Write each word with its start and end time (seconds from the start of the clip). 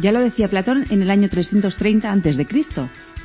Ya 0.00 0.12
lo 0.12 0.20
decía 0.20 0.48
Platón 0.48 0.86
en 0.88 1.02
el 1.02 1.10
año 1.10 1.28
330 1.28 2.10
a.C. 2.10 2.46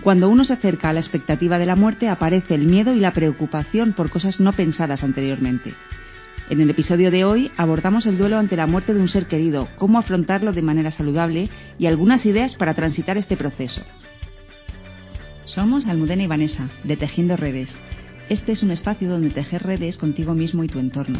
Cuando 0.01 0.27
uno 0.29 0.43
se 0.43 0.53
acerca 0.53 0.89
a 0.89 0.93
la 0.93 0.99
expectativa 0.99 1.57
de 1.57 1.65
la 1.65 1.77
muerte 1.77 2.09
aparece 2.09 2.53
el 2.53 2.65
miedo 2.65 2.93
y 2.93 2.99
la 2.99 3.13
preocupación 3.13 3.93
por 3.93 4.09
cosas 4.09 4.41
no 4.41 4.51
pensadas 4.51 5.01
anteriormente. 5.01 5.73
En 6.49 6.59
el 6.59 6.69
episodio 6.69 7.11
de 7.11 7.23
hoy 7.23 7.49
abordamos 7.55 8.05
el 8.07 8.17
duelo 8.17 8.37
ante 8.37 8.57
la 8.57 8.67
muerte 8.67 8.93
de 8.93 8.99
un 8.99 9.07
ser 9.07 9.25
querido, 9.25 9.69
cómo 9.77 9.99
afrontarlo 9.99 10.51
de 10.51 10.61
manera 10.61 10.91
saludable 10.91 11.49
y 11.79 11.85
algunas 11.85 12.25
ideas 12.25 12.55
para 12.55 12.73
transitar 12.73 13.17
este 13.17 13.37
proceso. 13.37 13.81
Somos 15.45 15.87
Almudena 15.87 16.23
y 16.23 16.27
Vanessa, 16.27 16.69
de 16.83 16.97
Tejiendo 16.97 17.37
Redes. 17.37 17.73
Este 18.27 18.51
es 18.51 18.63
un 18.63 18.71
espacio 18.71 19.09
donde 19.09 19.29
tejer 19.29 19.63
redes 19.63 19.97
contigo 19.97 20.33
mismo 20.33 20.63
y 20.63 20.67
tu 20.67 20.79
entorno. 20.79 21.19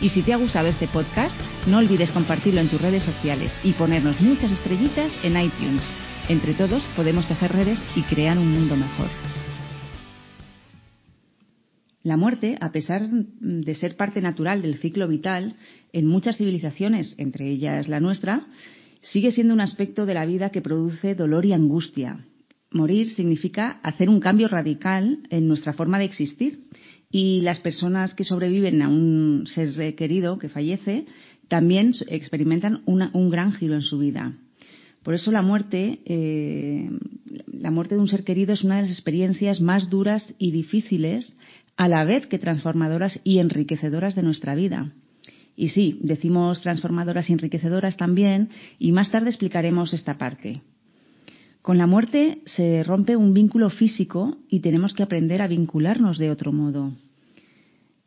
Y 0.00 0.08
si 0.08 0.22
te 0.22 0.32
ha 0.32 0.36
gustado 0.36 0.68
este 0.68 0.88
podcast, 0.88 1.38
no 1.66 1.78
olvides 1.78 2.10
compartirlo 2.10 2.60
en 2.60 2.70
tus 2.70 2.80
redes 2.80 3.02
sociales 3.02 3.54
y 3.62 3.74
ponernos 3.74 4.18
muchas 4.20 4.50
estrellitas 4.50 5.12
en 5.22 5.38
iTunes. 5.38 5.82
Entre 6.28 6.54
todos 6.54 6.82
podemos 6.96 7.28
tejer 7.28 7.52
redes 7.52 7.82
y 7.94 8.02
crear 8.02 8.38
un 8.38 8.50
mundo 8.50 8.76
mejor. 8.76 9.08
La 12.02 12.16
muerte, 12.16 12.56
a 12.62 12.72
pesar 12.72 13.10
de 13.10 13.74
ser 13.74 13.96
parte 13.96 14.22
natural 14.22 14.62
del 14.62 14.78
ciclo 14.78 15.06
vital, 15.06 15.56
en 15.92 16.06
muchas 16.06 16.38
civilizaciones, 16.38 17.14
entre 17.18 17.50
ellas 17.50 17.86
la 17.86 18.00
nuestra, 18.00 18.46
sigue 19.02 19.32
siendo 19.32 19.52
un 19.52 19.60
aspecto 19.60 20.06
de 20.06 20.14
la 20.14 20.24
vida 20.24 20.48
que 20.48 20.62
produce 20.62 21.14
dolor 21.14 21.44
y 21.44 21.52
angustia, 21.52 22.20
Morir 22.72 23.08
significa 23.10 23.80
hacer 23.82 24.08
un 24.08 24.20
cambio 24.20 24.46
radical 24.46 25.18
en 25.28 25.48
nuestra 25.48 25.72
forma 25.72 25.98
de 25.98 26.04
existir 26.04 26.60
y 27.10 27.40
las 27.40 27.58
personas 27.60 28.14
que 28.14 28.24
sobreviven 28.24 28.82
a 28.82 28.88
un 28.88 29.46
ser 29.46 29.94
querido 29.94 30.38
que 30.38 30.48
fallece 30.48 31.06
también 31.48 31.92
experimentan 32.08 32.82
un 32.86 33.30
gran 33.30 33.52
giro 33.52 33.74
en 33.74 33.82
su 33.82 33.98
vida. 33.98 34.32
Por 35.02 35.14
eso 35.14 35.32
la 35.32 35.42
muerte, 35.42 36.00
eh, 36.04 36.90
la 37.52 37.70
muerte 37.70 37.94
de 37.94 38.00
un 38.00 38.08
ser 38.08 38.22
querido 38.22 38.52
es 38.52 38.62
una 38.62 38.76
de 38.76 38.82
las 38.82 38.90
experiencias 38.90 39.60
más 39.60 39.88
duras 39.88 40.34
y 40.38 40.50
difíciles, 40.50 41.36
a 41.76 41.88
la 41.88 42.04
vez 42.04 42.26
que 42.26 42.38
transformadoras 42.38 43.20
y 43.24 43.38
enriquecedoras 43.38 44.14
de 44.14 44.22
nuestra 44.22 44.54
vida. 44.54 44.92
Y 45.56 45.68
sí, 45.68 45.98
decimos 46.02 46.60
transformadoras 46.60 47.30
y 47.30 47.32
enriquecedoras 47.32 47.96
también, 47.96 48.50
y 48.78 48.92
más 48.92 49.10
tarde 49.10 49.30
explicaremos 49.30 49.94
esta 49.94 50.18
parte. 50.18 50.60
Con 51.62 51.76
la 51.76 51.86
muerte 51.86 52.40
se 52.46 52.82
rompe 52.82 53.16
un 53.16 53.34
vínculo 53.34 53.68
físico 53.68 54.38
y 54.48 54.60
tenemos 54.60 54.94
que 54.94 55.02
aprender 55.02 55.42
a 55.42 55.48
vincularnos 55.48 56.16
de 56.16 56.30
otro 56.30 56.52
modo. 56.52 56.92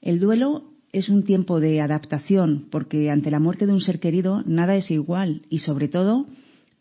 El 0.02 0.20
duelo 0.20 0.72
es 0.92 1.10
un 1.10 1.24
tiempo 1.24 1.60
de 1.60 1.80
adaptación 1.80 2.66
porque 2.72 3.12
ante 3.12 3.30
la 3.30 3.40
muerte 3.40 3.68
de 3.68 3.74
un 3.74 3.82
ser 3.82 4.00
querido 4.00 4.42
nada 4.46 4.76
es 4.76 4.90
igual 4.90 5.44
y 5.50 5.60
sobre 5.60 5.88
todo 5.88 6.26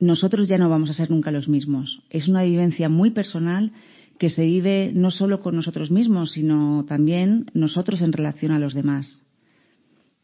nosotros 0.00 0.48
ya 0.48 0.56
no 0.56 0.70
vamos 0.70 0.88
a 0.88 0.94
ser 0.94 1.10
nunca 1.10 1.30
los 1.30 1.46
mismos. 1.46 2.02
Es 2.08 2.26
una 2.26 2.42
vivencia 2.42 2.88
muy 2.88 3.10
personal 3.10 3.72
que 4.18 4.30
se 4.30 4.44
vive 4.44 4.92
no 4.94 5.10
solo 5.10 5.40
con 5.40 5.54
nosotros 5.54 5.90
mismos, 5.90 6.32
sino 6.32 6.84
también 6.86 7.46
nosotros 7.52 8.00
en 8.00 8.12
relación 8.12 8.50
a 8.50 8.58
los 8.58 8.72
demás. 8.72 9.28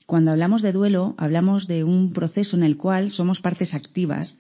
Cuando 0.07 0.31
hablamos 0.31 0.63
de 0.63 0.73
duelo, 0.73 1.15
hablamos 1.19 1.67
de 1.67 1.85
un 1.85 2.15
proceso 2.15 2.57
en 2.57 2.63
el 2.63 2.79
cual 2.79 3.11
somos 3.11 3.41
partes 3.41 3.75
activas 3.75 4.39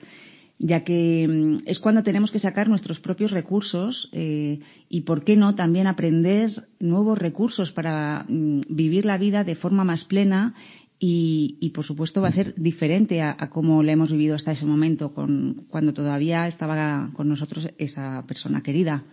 ya 0.59 0.83
que 0.85 1.27
mm, 1.29 1.67
es 1.67 1.79
cuando 1.79 2.03
tenemos 2.03 2.31
que 2.31 2.39
sacar 2.39 2.69
nuestros 2.69 3.01
propios 3.01 3.31
recursos 3.31 4.09
eh, 4.13 4.61
y, 4.89 5.03
¿por 5.03 5.25
qué 5.25 5.37
no?, 5.37 5.55
también 5.55 5.87
aprender 5.87 6.51
nuevos 6.81 7.19
recursos 7.19 7.73
para 7.73 8.25
mm, 8.29 8.63
vivir 8.69 9.05
la 9.05 9.19
vida 9.19 9.45
de 9.45 9.55
forma 9.55 9.85
más 9.85 10.05
plena 10.05 10.55
y, 11.01 11.71
por 11.77 11.85
supuesto, 11.85 12.21
va 12.21 12.27
a 12.27 12.33
ser 12.33 12.55
diferente 12.57 13.23
a, 13.23 13.37
a 13.39 13.51
cómo 13.51 13.85
la 13.85 13.93
hemos 13.93 14.11
vivido 14.11 14.35
hasta 14.35 14.51
ese 14.51 14.67
momento, 14.67 15.15
con, 15.15 15.67
cuando 15.69 15.95
todavía 15.95 16.49
estaba 16.49 17.11
con 17.13 17.29
nosotros 17.29 17.69
esa 17.79 18.25
persona 18.27 18.65
querida. 18.65 19.05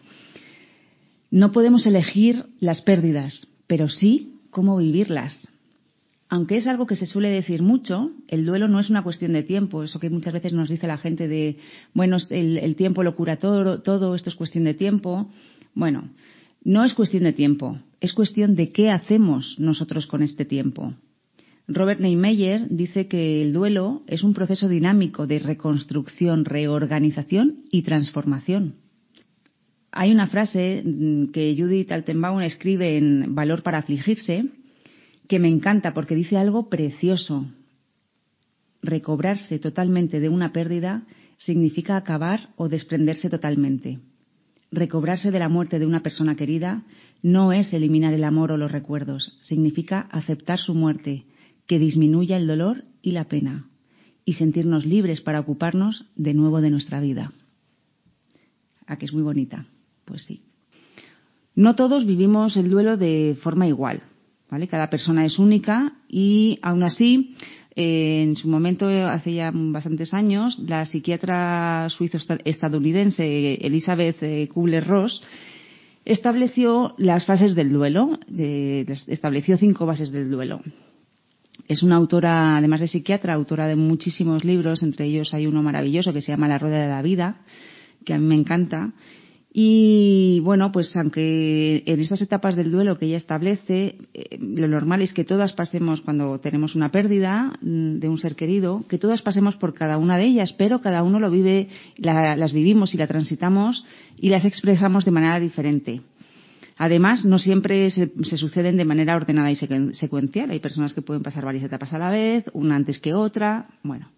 No 1.30 1.52
podemos 1.52 1.86
elegir 1.86 2.46
las 2.60 2.82
pérdidas, 2.82 3.48
pero 3.68 3.88
sí 3.88 4.34
cómo 4.50 4.78
vivirlas. 4.78 5.54
Aunque 6.28 6.58
es 6.58 6.66
algo 6.66 6.88
que 6.88 6.96
se 6.96 7.06
suele 7.06 7.30
decir 7.30 7.62
mucho, 7.62 8.12
el 8.28 8.46
duelo 8.46 8.68
no 8.68 8.80
es 8.80 8.90
una 8.90 9.04
cuestión 9.04 9.34
de 9.34 9.44
tiempo, 9.44 9.84
eso 9.84 10.00
que 10.00 10.10
muchas 10.10 10.34
veces 10.34 10.54
nos 10.54 10.70
dice 10.70 10.88
la 10.88 10.98
gente 10.98 11.28
de, 11.28 11.58
bueno, 11.94 12.18
el, 12.32 12.76
tiempo 12.76 13.04
lo 13.04 13.16
cura 13.16 13.38
todo, 13.38 13.82
todo, 13.82 14.16
esto 14.16 14.30
es 14.30 14.36
cuestión 14.36 14.64
de 14.64 14.74
tiempo. 14.74 15.30
Bueno, 15.76 16.10
no 16.64 16.84
es 16.84 16.96
cuestión 16.96 17.24
de 17.24 17.34
tiempo, 17.34 17.78
es 18.02 18.12
cuestión 18.14 18.56
de 18.56 18.72
qué 18.72 18.90
hacemos 18.90 19.56
nosotros 19.60 20.08
con 20.08 20.24
este 20.24 20.46
tiempo. 20.46 20.94
Robert 21.68 22.00
Neymeyer 22.00 22.68
dice 22.70 23.08
que 23.08 23.44
el 23.44 23.54
duelo 23.54 24.04
es 24.08 24.24
un 24.24 24.34
proceso 24.34 24.68
dinámico 24.68 25.28
de 25.28 25.40
reconstrucción, 25.40 26.46
reorganización 26.46 27.66
y 27.72 27.84
transformación. 27.84 28.76
Hay 29.92 30.12
una 30.12 30.28
frase 30.28 30.84
mm, 30.84 31.28
que 31.28 31.56
Judith 31.58 31.92
Altenbaum 31.92 32.42
escribe 32.42 32.98
en 32.98 33.34
Valor 33.36 33.64
para 33.64 33.78
afligirse, 33.78 34.46
que 35.28 35.40
me 35.40 35.48
encanta 35.48 35.94
porque 35.94 36.16
dice 36.16 36.38
algo 36.38 36.70
precioso. 36.70 37.46
Recobrarse 38.82 39.60
totalmente 39.60 40.20
de 40.20 40.30
una 40.30 40.52
pérdida 40.52 41.04
significa 41.38 41.98
acabar 41.98 42.50
o 42.56 42.70
desprenderse 42.70 43.30
totalmente. 43.30 44.00
Recobrarse 44.72 45.32
de 45.32 45.40
la 45.40 45.50
muerte 45.50 45.80
de 45.80 45.86
una 45.86 46.04
persona 46.04 46.36
querida 46.36 46.84
no 47.22 47.54
es 47.54 47.74
eliminar 47.74 48.14
el 48.14 48.24
amor 48.24 48.52
o 48.52 48.58
los 48.58 48.72
recuerdos, 48.72 49.38
significa 49.42 50.02
aceptar 50.12 50.60
su 50.60 50.74
muerte, 50.74 51.26
que 51.66 51.80
disminuya 51.80 52.38
el 52.38 52.48
dolor 52.48 52.84
y 53.02 53.12
la 53.12 53.26
pena, 53.26 53.68
y 54.26 54.34
sentirnos 54.34 54.86
libres 54.86 55.22
para 55.22 55.40
ocuparnos 55.40 56.06
de 56.16 56.34
nuevo 56.34 56.62
de 56.62 56.70
nuestra 56.70 57.00
vida. 57.00 57.32
¿A 58.86 58.98
que 58.98 59.06
es 59.06 59.14
muy 59.14 59.24
bonita? 59.24 59.66
Pues 60.04 60.24
sí. 60.24 60.44
No 61.56 61.76
todos 61.76 62.06
vivimos 62.06 62.58
el 62.58 62.70
duelo 62.70 62.98
de 62.98 63.38
forma 63.42 63.68
igual. 63.68 64.04
Cada 64.70 64.90
persona 64.90 65.26
es 65.26 65.38
única 65.38 65.94
y 66.08 66.60
aún 66.62 66.84
así, 66.84 67.36
eh, 67.76 68.24
en 68.24 68.36
su 68.36 68.48
momento, 68.48 68.88
hace 68.88 69.34
ya 69.34 69.52
bastantes 69.54 70.14
años, 70.14 70.58
la 70.60 70.86
psiquiatra 70.86 71.88
suizo-estadounidense 71.90 73.56
Elizabeth 73.56 74.24
eh, 74.24 74.48
Kubler-Ross 74.48 75.22
estableció 76.06 76.94
las 76.98 77.26
fases 77.26 77.56
del 77.56 77.74
duelo, 77.74 78.20
estableció 79.08 79.58
cinco 79.58 79.86
bases 79.86 80.12
del 80.12 80.30
duelo. 80.30 80.62
Es 81.68 81.82
una 81.82 81.96
autora, 81.96 82.58
además 82.58 82.80
de 82.80 82.88
psiquiatra, 82.88 83.34
autora 83.34 83.68
de 83.68 83.76
muchísimos 83.76 84.44
libros, 84.44 84.84
entre 84.84 85.06
ellos 85.06 85.34
hay 85.34 85.48
uno 85.48 85.64
maravilloso 85.64 86.14
que 86.14 86.22
se 86.22 86.32
llama 86.32 86.48
La 86.48 86.60
Rueda 86.60 86.84
de 86.84 86.90
la 86.90 87.02
Vida, 87.02 87.42
que 88.06 88.14
a 88.14 88.20
mí 88.20 88.26
me 88.26 88.36
encanta, 88.36 88.94
y 89.58 90.42
bueno, 90.42 90.74
pues 90.74 90.94
aunque 90.98 91.82
en 91.86 92.02
estas 92.02 92.22
etapas 92.22 92.58
del 92.58 92.74
duelo 92.74 92.98
que 92.98 93.06
ella 93.06 93.16
establece, 93.16 93.96
eh, 94.14 94.38
lo 94.38 94.68
normal 94.68 95.02
es 95.02 95.14
que 95.14 95.24
todas 95.24 95.54
pasemos 95.54 96.02
cuando 96.02 96.42
tenemos 96.42 96.76
una 96.76 96.92
pérdida 96.92 97.58
mm, 97.62 98.00
de 98.00 98.10
un 98.10 98.18
ser 98.18 98.36
querido, 98.36 98.84
que 98.90 98.98
todas 98.98 99.22
pasemos 99.22 99.56
por 99.56 99.74
cada 99.74 99.98
una 99.98 100.18
de 100.18 100.26
ellas, 100.26 100.52
pero 100.52 100.82
cada 100.82 101.04
uno 101.04 101.22
lo 101.22 101.32
vive, 101.32 101.70
las 101.96 102.52
vivimos 102.52 102.94
y 102.96 102.98
la 102.98 103.08
transitamos 103.08 103.86
y 104.18 104.28
las 104.28 104.44
expresamos 104.44 105.06
de 105.06 105.12
manera 105.12 105.40
diferente. 105.40 106.02
Además, 106.76 107.24
no 107.24 107.40
siempre 107.40 107.90
se, 107.92 108.12
se, 108.24 108.36
suceden 108.36 108.76
de 108.76 108.84
manera 108.84 109.16
ordenada 109.16 109.50
y 109.52 109.56
secuencial. 109.56 110.52
Hay 110.52 110.60
personas 110.60 110.94
que 110.94 111.02
pueden 111.02 111.24
pasar 111.24 111.46
varias 111.46 111.64
etapas 111.64 111.94
a 111.94 111.98
la 111.98 112.10
vez, 112.10 112.44
una 112.52 112.76
antes 112.76 113.00
que 113.00 113.14
otra. 113.14 113.68
Bueno, 113.84 114.10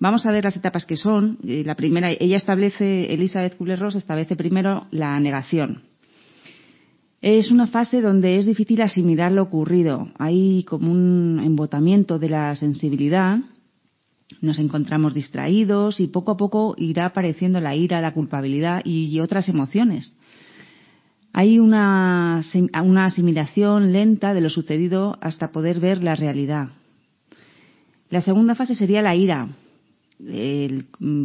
Vamos 0.00 0.26
a 0.26 0.30
ver 0.30 0.44
las 0.44 0.56
etapas 0.56 0.86
que 0.86 0.96
son. 0.96 1.38
Eh, 1.44 1.62
la 1.64 1.74
primera, 1.74 2.10
ella 2.10 2.36
establece, 2.36 3.12
Elizabeth 3.12 3.56
Kubler-Ross 3.56 3.96
establece 3.96 4.36
primero 4.36 4.86
la 4.90 5.18
negación. 5.18 5.82
Es 7.20 7.50
una 7.50 7.66
fase 7.66 8.00
donde 8.00 8.38
es 8.38 8.46
difícil 8.46 8.80
asimilar 8.80 9.32
lo 9.32 9.42
ocurrido. 9.42 10.08
Hay 10.18 10.64
como 10.68 10.92
un 10.92 11.40
embotamiento 11.42 12.20
de 12.20 12.28
la 12.28 12.54
sensibilidad. 12.54 13.40
Nos 14.40 14.60
encontramos 14.60 15.14
distraídos 15.14 15.98
y 15.98 16.06
poco 16.06 16.32
a 16.32 16.36
poco 16.36 16.76
irá 16.78 17.06
apareciendo 17.06 17.60
la 17.60 17.74
ira, 17.74 18.00
la 18.00 18.14
culpabilidad 18.14 18.82
y 18.84 19.18
otras 19.18 19.48
emociones. 19.48 20.16
Hay 21.32 21.58
una, 21.58 22.42
una 22.84 23.04
asimilación 23.04 23.92
lenta 23.92 24.32
de 24.32 24.40
lo 24.40 24.50
sucedido 24.50 25.18
hasta 25.20 25.50
poder 25.50 25.80
ver 25.80 26.02
la 26.02 26.14
realidad. 26.14 26.68
La 28.10 28.20
segunda 28.20 28.54
fase 28.54 28.74
sería 28.74 29.02
la 29.02 29.14
ira, 29.14 29.48
el, 30.20 30.86
mm, 30.98 31.24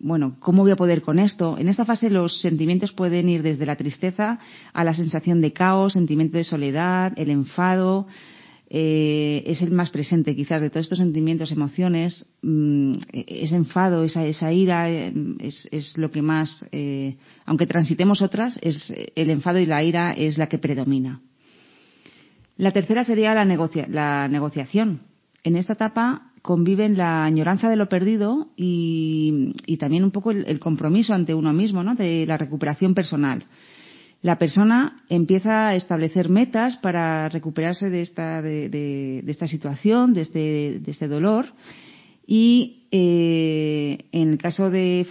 bueno, 0.00 0.36
¿cómo 0.40 0.62
voy 0.62 0.72
a 0.72 0.76
poder 0.76 1.02
con 1.02 1.18
esto? 1.18 1.58
En 1.58 1.68
esta 1.68 1.84
fase 1.84 2.10
los 2.10 2.40
sentimientos 2.40 2.92
pueden 2.92 3.28
ir 3.28 3.42
desde 3.42 3.66
la 3.66 3.76
tristeza 3.76 4.38
a 4.72 4.84
la 4.84 4.94
sensación 4.94 5.40
de 5.40 5.52
caos, 5.52 5.92
sentimiento 5.92 6.38
de 6.38 6.44
soledad, 6.44 7.12
el 7.16 7.30
enfado, 7.30 8.06
eh, 8.72 9.42
es 9.46 9.62
el 9.62 9.72
más 9.72 9.90
presente 9.90 10.36
quizás 10.36 10.62
de 10.62 10.70
todos 10.70 10.86
estos 10.86 11.00
sentimientos, 11.00 11.50
emociones, 11.50 12.26
mm, 12.42 12.92
ese 13.12 13.56
enfado, 13.56 14.04
esa, 14.04 14.24
esa 14.24 14.52
ira 14.52 14.88
eh, 14.88 15.12
es, 15.40 15.68
es, 15.72 15.98
lo 15.98 16.10
que 16.12 16.22
más, 16.22 16.64
eh, 16.70 17.16
aunque 17.46 17.66
transitemos 17.66 18.22
otras, 18.22 18.58
es 18.62 18.94
el 19.16 19.30
enfado 19.30 19.58
y 19.58 19.66
la 19.66 19.82
ira 19.82 20.12
es 20.12 20.38
la 20.38 20.46
que 20.46 20.58
predomina. 20.58 21.20
La 22.56 22.70
tercera 22.70 23.04
sería 23.04 23.34
la, 23.34 23.44
negocia 23.44 23.86
la 23.88 24.28
negociación. 24.28 25.00
En 25.42 25.56
esta 25.56 25.72
etapa 25.72 26.29
conviven 26.42 26.96
la 26.96 27.24
añoranza 27.24 27.68
de 27.68 27.76
lo 27.76 27.88
perdido 27.88 28.48
y, 28.56 29.54
y 29.66 29.76
también 29.76 30.04
un 30.04 30.10
poco 30.10 30.30
el, 30.30 30.58
compromiso 30.58 31.12
ante 31.12 31.34
uno 31.34 31.52
mismo, 31.52 31.82
¿no? 31.82 31.94
De 31.94 32.26
la 32.26 32.36
recuperación 32.36 32.94
personal. 32.94 33.44
La 34.22 34.38
persona 34.38 35.02
empieza 35.08 35.68
a 35.68 35.76
establecer 35.76 36.28
metas 36.28 36.76
para 36.76 37.28
recuperarse 37.28 37.88
de 37.88 38.02
esta, 38.02 38.42
de, 38.42 39.24
esta 39.26 39.46
situación, 39.46 40.12
de 40.12 40.22
este, 40.22 40.80
de 40.80 40.90
este 40.90 41.08
dolor. 41.08 41.46
Y 42.26 42.84
eh, 42.90 43.98
en 44.12 44.30
el 44.32 44.38
caso 44.38 44.70
de 44.70 45.06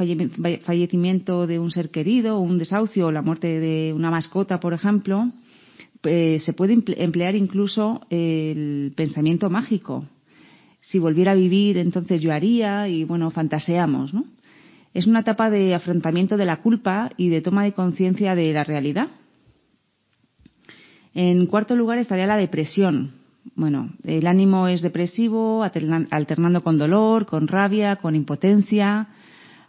fallecimiento 0.64 1.48
de 1.48 1.60
un 1.60 1.72
ser 1.72 1.90
querido, 1.90 2.40
un 2.40 2.60
desahucio 2.60 3.08
o 3.08 3.12
la 3.12 3.24
muerte 3.24 3.60
de 3.60 3.94
una 3.94 4.12
mascota, 4.12 4.60
por 4.60 4.74
ejemplo, 4.74 5.32
pues 6.02 6.44
se 6.44 6.54
puede 6.54 6.78
emplear 6.98 7.36
incluso 7.36 8.02
el 8.10 8.94
pensamiento 8.96 9.50
mágico, 9.50 10.06
si 10.90 10.98
volviera 10.98 11.34
a 11.34 11.36
vivir, 11.36 11.78
entonces 11.78 12.20
yo 12.20 12.34
haría 12.34 12.88
y 12.88 13.04
bueno, 13.04 13.30
fantaseamos, 13.30 14.12
¿no? 14.12 14.26
Es 14.92 15.06
una 15.06 15.20
etapa 15.20 15.52
de 15.52 15.76
afrontamiento 15.76 16.36
de 16.36 16.48
la 16.48 16.64
culpa 16.64 17.12
y 17.16 17.30
de 17.30 17.42
toma 17.42 17.64
de 17.64 17.74
conciencia 17.74 18.34
de 18.34 18.52
la 18.54 18.64
realidad. 18.64 19.08
En 21.14 21.46
cuarto 21.46 21.76
lugar 21.76 22.00
estaría 22.00 22.26
la 22.26 22.38
depresión. 22.38 23.12
Bueno, 23.54 23.92
el 24.04 24.26
ánimo 24.26 24.68
es 24.68 24.82
depresivo, 24.82 25.64
alternando 25.64 26.62
con 26.62 26.80
dolor, 26.80 27.28
con 27.28 27.48
rabia, 27.48 27.98
con 27.98 28.16
impotencia, 28.16 29.10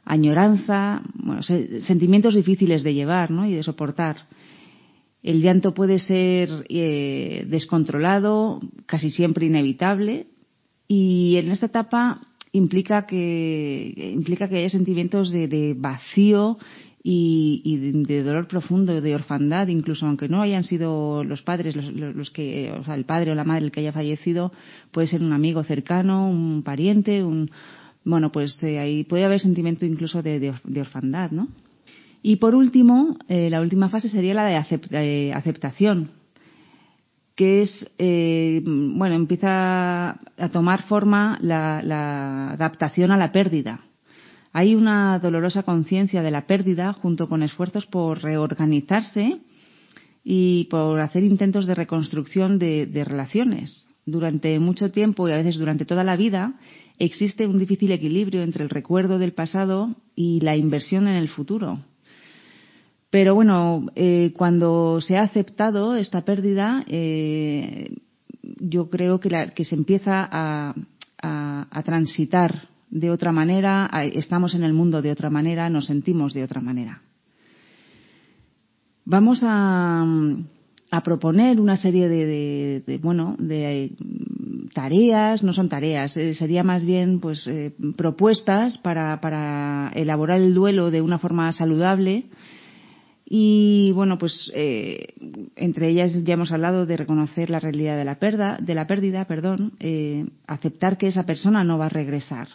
añoranza, 0.06 1.02
bueno, 1.17 1.43
sentimientos 1.43 2.34
difíciles 2.34 2.82
de 2.82 2.94
llevar 2.94 3.31
¿no? 3.31 3.46
y 3.46 3.52
de 3.52 3.62
soportar. 3.62 4.26
El 5.22 5.43
llanto 5.43 5.75
puede 5.75 5.99
ser 5.99 6.64
eh, 6.70 7.44
descontrolado, 7.46 8.58
casi 8.87 9.11
siempre 9.11 9.44
inevitable, 9.44 10.26
y 10.93 11.37
en 11.37 11.53
esta 11.53 11.67
etapa 11.67 12.21
implica 12.51 13.07
que 13.07 14.13
implica 14.13 14.49
que 14.49 14.57
haya 14.57 14.69
sentimientos 14.69 15.31
de, 15.31 15.47
de 15.47 15.75
vacío 15.79 16.59
y, 17.05 17.63
y, 17.65 18.03
de 18.03 18.25
dolor 18.25 18.49
profundo, 18.49 19.01
de 19.01 19.15
orfandad, 19.15 19.69
incluso 19.69 20.05
aunque 20.07 20.29
no 20.29 20.43
hayan 20.43 20.65
sido 20.65 21.23
los 21.23 21.43
padres 21.43 21.77
los, 21.77 21.93
los, 21.93 22.31
que, 22.33 22.73
o 22.73 22.83
sea, 22.83 22.97
el 22.97 23.05
padre 23.05 23.31
o 23.31 23.37
la 23.37 23.45
madre 23.45 23.67
el 23.67 23.71
que 23.71 23.79
haya 23.79 23.93
fallecido, 23.93 24.51
puede 24.91 25.07
ser 25.07 25.23
un 25.23 25.33
amigo 25.33 25.63
cercano, 25.63 26.29
un 26.29 26.65
pariente, 26.65 27.23
un, 27.23 27.53
bueno, 28.05 28.33
pues 28.33 28.61
eh, 28.65 28.81
ahí 28.81 29.05
puede 29.05 29.25
haber 29.25 29.39
sentimiento 29.39 29.87
incluso 29.87 30.25
de, 30.25 30.41
de, 30.41 30.55
de 30.65 30.81
orfandad, 30.81 31.31
¿no? 31.31 31.47
Y 32.21 32.37
por 32.37 32.57
último, 32.57 33.17
eh, 33.29 33.49
la 33.49 33.61
última 33.61 33.91
fase 33.91 34.09
sería 34.09 34.35
la 34.35 34.47
de, 34.47 34.57
acept 34.57 34.91
de 34.91 35.33
aceptación, 35.33 36.11
que 37.41 37.63
es, 37.63 37.91
eh, 37.97 38.61
bueno, 38.63 39.15
empieza 39.15 40.11
a 40.11 40.49
tomar 40.53 40.83
forma 40.83 41.39
la, 41.41 42.51
adaptación 42.51 43.13
a 43.13 43.17
la 43.17 43.33
pérdida. 43.33 43.81
Hay 44.53 44.75
una 44.75 45.19
dolorosa 45.21 45.63
conciencia 45.63 46.21
de 46.21 46.31
la 46.31 46.47
pérdida 46.47 46.93
junto 46.93 47.31
con 47.31 47.43
esfuerzos 47.43 47.87
por 47.87 48.23
reorganizarse 48.23 49.39
y 50.23 50.65
por 50.65 51.01
hacer 51.01 51.25
intentos 51.25 51.65
de 51.65 51.75
reconstrucción 51.75 52.59
de 52.59 53.05
relaciones. 53.07 53.89
Durante 54.05 54.59
mucho 54.59 54.91
tiempo 54.91 55.27
y 55.27 55.33
a 55.33 55.37
veces 55.37 55.57
durante 55.57 55.87
toda 55.87 56.05
la 56.05 56.17
vida 56.17 56.59
existe 56.99 57.47
un 57.47 57.59
difícil 57.59 57.91
equilibrio 57.93 58.43
entre 58.43 58.65
el 58.65 58.69
recuerdo 58.69 59.19
del 59.19 59.33
pasado 59.33 59.97
y 60.15 60.41
la 60.41 60.59
inversión 60.59 61.09
en 61.09 61.17
el 61.17 61.31
futuro. 61.31 61.79
Pero 63.11 63.35
bueno, 63.35 63.87
eh, 63.97 64.33
cuando 64.37 65.01
se 65.01 65.17
ha 65.17 65.23
aceptado 65.23 65.97
esta 65.97 66.25
pérdida, 66.25 66.85
eh, 66.87 67.97
yo 68.61 68.89
creo 68.89 69.19
que, 69.19 69.65
se 69.65 69.75
empieza 69.75 70.29
a, 70.31 70.75
transitar 71.85 72.69
de 72.89 73.11
otra 73.11 73.33
manera, 73.33 73.91
estamos 74.12 74.55
en 74.55 74.62
el 74.62 74.75
mundo 74.75 75.03
de 75.03 75.11
otra 75.11 75.29
manera, 75.29 75.69
nos 75.69 75.87
sentimos 75.87 76.35
de 76.35 76.45
otra 76.45 76.61
manera. 76.61 77.03
Vamos 79.05 79.41
a, 79.43 80.06
proponer 81.03 81.61
una 81.61 81.77
serie 81.77 82.09
de, 82.09 82.99
bueno, 83.03 83.35
de 83.39 83.93
tareas, 84.73 85.43
no 85.43 85.53
son 85.53 85.69
tareas, 85.69 86.17
eh, 86.17 86.35
sería 86.35 86.63
más 86.63 86.85
bien 86.85 87.19
pues 87.19 87.45
eh, 87.47 87.73
propuestas 87.97 88.79
para 88.79 89.91
elaborar 89.95 90.41
el 90.41 90.55
duelo 90.55 90.91
de 90.91 91.03
una 91.03 91.19
forma 91.19 91.51
saludable 91.53 92.27
y 93.32 93.93
bueno, 93.93 94.19
pues 94.19 94.50
eh, 94.56 95.15
entre 95.55 95.88
ellas 95.88 96.11
ya 96.25 96.35
hemos 96.35 96.50
hablado 96.50 96.85
de 96.85 96.97
reconocer 96.97 97.49
la 97.49 97.61
realidad 97.61 97.97
de 97.97 98.05
la 98.05 98.19
pérdida, 98.19 98.59
de 98.61 98.75
la 98.75 98.88
pérdida, 98.88 99.25
perdón, 99.27 99.75
eh, 99.79 100.27
aceptar 100.49 100.99
que 100.99 101.06
esa 101.06 101.23
persona 101.23 101.62
no 101.62 101.79
va 101.79 101.87
a 101.87 101.91
regresar, 101.91 102.49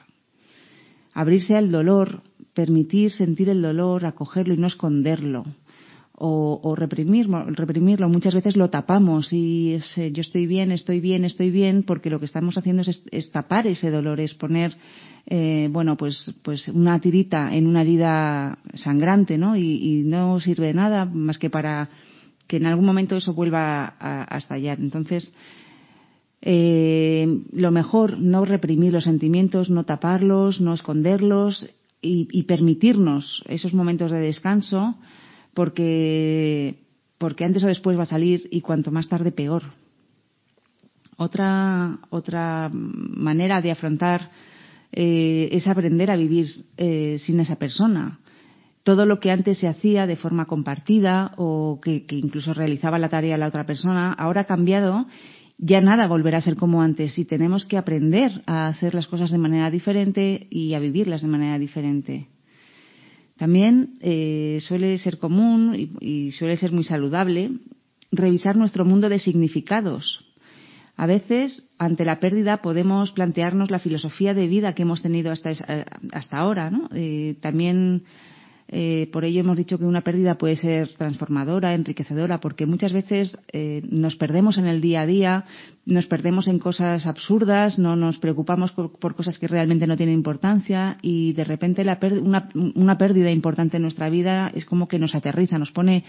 abrirse 1.13 1.56
al 1.56 1.72
dolor, 1.72 2.24
permitir 2.54 3.10
sentir 3.12 3.48
el 3.48 3.62
dolor, 3.62 4.06
acogerlo 4.06 4.54
y 4.54 4.57
no 4.57 4.68
esconderlo. 4.68 5.45
O, 6.17 6.62
o 6.63 6.75
reprimirlo. 6.75 8.07
Muchas 8.07 8.33
veces 8.33 8.56
lo 8.56 8.69
tapamos 8.69 9.33
y 9.33 9.73
es, 9.73 9.97
eh, 9.97 10.13
yo 10.13 10.21
estoy 10.21 10.47
bien, 10.47 10.71
estoy 10.71 11.01
bien, 11.01 11.25
estoy 11.25 11.51
bien, 11.51 11.83
porque 11.83 12.09
lo 12.09 12.19
que 12.19 12.25
estamos 12.25 12.57
haciendo 12.57 12.83
es, 12.83 13.03
es 13.12 13.31
tapar 13.31 13.67
ese 13.67 13.91
dolor, 13.91 14.21
es 14.21 14.33
poner 14.33 14.77
eh, 15.27 15.69
bueno, 15.71 15.97
pues, 15.97 16.33
pues 16.44 16.67
una 16.67 17.00
tirita 17.00 17.56
en 17.56 17.65
una 17.65 17.81
herida 17.81 18.59
sangrante, 18.75 19.38
¿no? 19.38 19.56
Y, 19.56 20.03
no 20.06 20.39
sirve 20.39 20.67
de 20.67 20.73
nada 20.73 21.06
más 21.06 21.39
que 21.39 21.50
para 21.50 21.89
que 22.47 22.57
en 22.57 22.67
algún 22.67 22.85
momento 22.85 23.15
eso 23.15 23.33
vuelva 23.33 23.95
a, 24.00 24.35
a 24.35 24.38
estallar. 24.38 24.79
Entonces, 24.79 25.33
eh, 26.41 27.41
lo 27.53 27.71
mejor, 27.71 28.19
no 28.19 28.45
reprimir 28.45 28.94
los 28.94 29.06
sentimientos, 29.06 29.71
no 29.71 29.83
taparlos, 29.83 30.62
no 30.62 30.75
esconderlos 30.75 31.67
y, 32.03 32.27
y 32.29 32.44
permitirnos 32.44 33.44
esos 33.47 33.73
momentos 33.73 34.12
de 34.12 34.19
descanso, 34.19 34.95
porque, 35.56 36.75
porque 37.18 37.46
antes 37.46 37.63
o 37.63 37.68
después 37.68 37.98
va 37.98 38.03
a 38.03 38.06
salir 38.06 38.48
y 38.51 38.62
cuanto 38.62 38.91
más 38.91 39.10
tarde 39.10 39.32
peor. 39.32 39.63
Otra, 41.18 41.98
otra 42.12 42.70
manera 42.72 43.62
de 43.62 43.72
afrontar 43.72 44.29
eh, 44.91 45.50
es 45.51 45.65
aprender 45.65 46.12
a 46.12 46.18
vivir 46.18 46.48
eh, 46.77 47.18
sin 47.20 47.39
esa 47.39 47.56
persona. 47.56 48.20
Todo 48.84 49.08
lo 49.08 49.20
que 49.20 49.32
antes 49.32 49.58
se 49.58 49.68
hacía 49.68 50.06
de 50.06 50.18
forma 50.18 50.46
compartida 50.46 51.32
o 51.38 51.79
que, 51.82 52.06
que 52.06 52.18
incluso 52.18 52.53
realizaba 52.53 53.00
la 53.00 53.10
tarea 53.10 53.38
la 53.38 53.48
otra 53.48 53.65
persona, 53.65 54.13
ahora 54.13 54.41
ha 54.41 54.46
cambiado 54.46 55.08
ya 55.58 55.79
nada 55.79 56.08
volverá 56.08 56.39
a 56.39 56.41
ser 56.41 56.56
como 56.56 56.82
antes 56.82 57.18
y 57.18 57.24
tenemos 57.24 57.65
que 57.65 57.77
aprender 57.77 58.44
a 58.46 58.68
hacer 58.68 58.94
las 58.94 59.08
cosas 59.08 59.32
de 59.32 59.38
manera 59.38 59.72
diferente 59.72 60.48
y 60.50 60.74
a 60.74 60.79
vivirlas 60.79 61.22
de 61.22 61.27
manera 61.29 61.58
diferente. 61.58 62.27
También 63.38 63.98
eh, 64.01 64.60
suele 64.62 64.98
ser 64.98 65.18
común 65.18 65.75
y, 65.75 65.92
y, 66.00 66.32
suele 66.32 66.56
ser 66.56 66.72
muy 66.72 66.84
saludable 66.84 67.51
revisar 68.12 68.56
nuestro 68.56 68.86
mundo 68.86 69.10
de 69.10 69.20
significados. 69.20 70.25
A 70.98 71.06
veces, 71.08 71.70
ante 71.77 72.06
la 72.06 72.20
pérdida, 72.20 72.62
podemos 72.62 73.12
plantearnos 73.12 73.70
la 73.70 73.80
filosofía 73.80 74.34
de 74.34 74.48
vida 74.48 74.74
que 74.74 74.84
hemos 74.84 75.01
tenido 75.01 75.32
hasta, 75.32 75.51
hasta 76.13 76.38
ahora. 76.38 76.72
¿no? 76.72 76.89
Eh, 76.94 77.36
también, 77.42 78.04
eh, 78.67 79.10
por 79.12 79.25
ello, 79.25 79.41
hemos 79.41 79.57
dicho 79.57 79.77
que 79.77 79.86
una 79.86 80.01
pérdida 80.01 80.38
puede 80.38 80.55
ser 80.55 80.89
transformadora, 80.98 81.74
enriquecedora, 81.74 82.39
porque 82.39 82.65
muchas 82.65 82.93
veces 82.93 83.38
eh, 83.53 83.84
nos 83.89 84.15
perdemos 84.15 84.57
en 84.57 84.65
el 84.65 84.81
día 84.81 85.01
a 85.01 85.05
día, 85.05 85.45
nos 85.86 86.07
perdemos 86.07 86.48
en 86.48 86.57
cosas 86.57 87.05
absurdas, 87.05 87.77
no 87.77 87.95
nos 87.95 88.17
preocupamos 88.17 88.72
por, 88.72 88.98
por 88.98 89.15
cosas 89.15 89.38
que 89.38 89.48
realmente 89.48 89.86
no 89.86 89.98
tienen 89.98 90.15
importancia 90.15 90.98
y, 91.01 91.34
de 91.34 91.43
repente, 91.43 91.84
la 91.84 92.00
una, 92.22 92.50
una 92.74 92.98
pérdida 92.98 93.29
importante 93.29 93.77
en 93.77 93.84
nuestra 93.84 94.10
vida 94.10 94.51
es 94.53 94.65
como 94.65 94.88
que 94.88 95.00
nos 95.00 95.13
aterriza, 95.13 95.60
nos 95.60 95.72
pone 95.72 96.03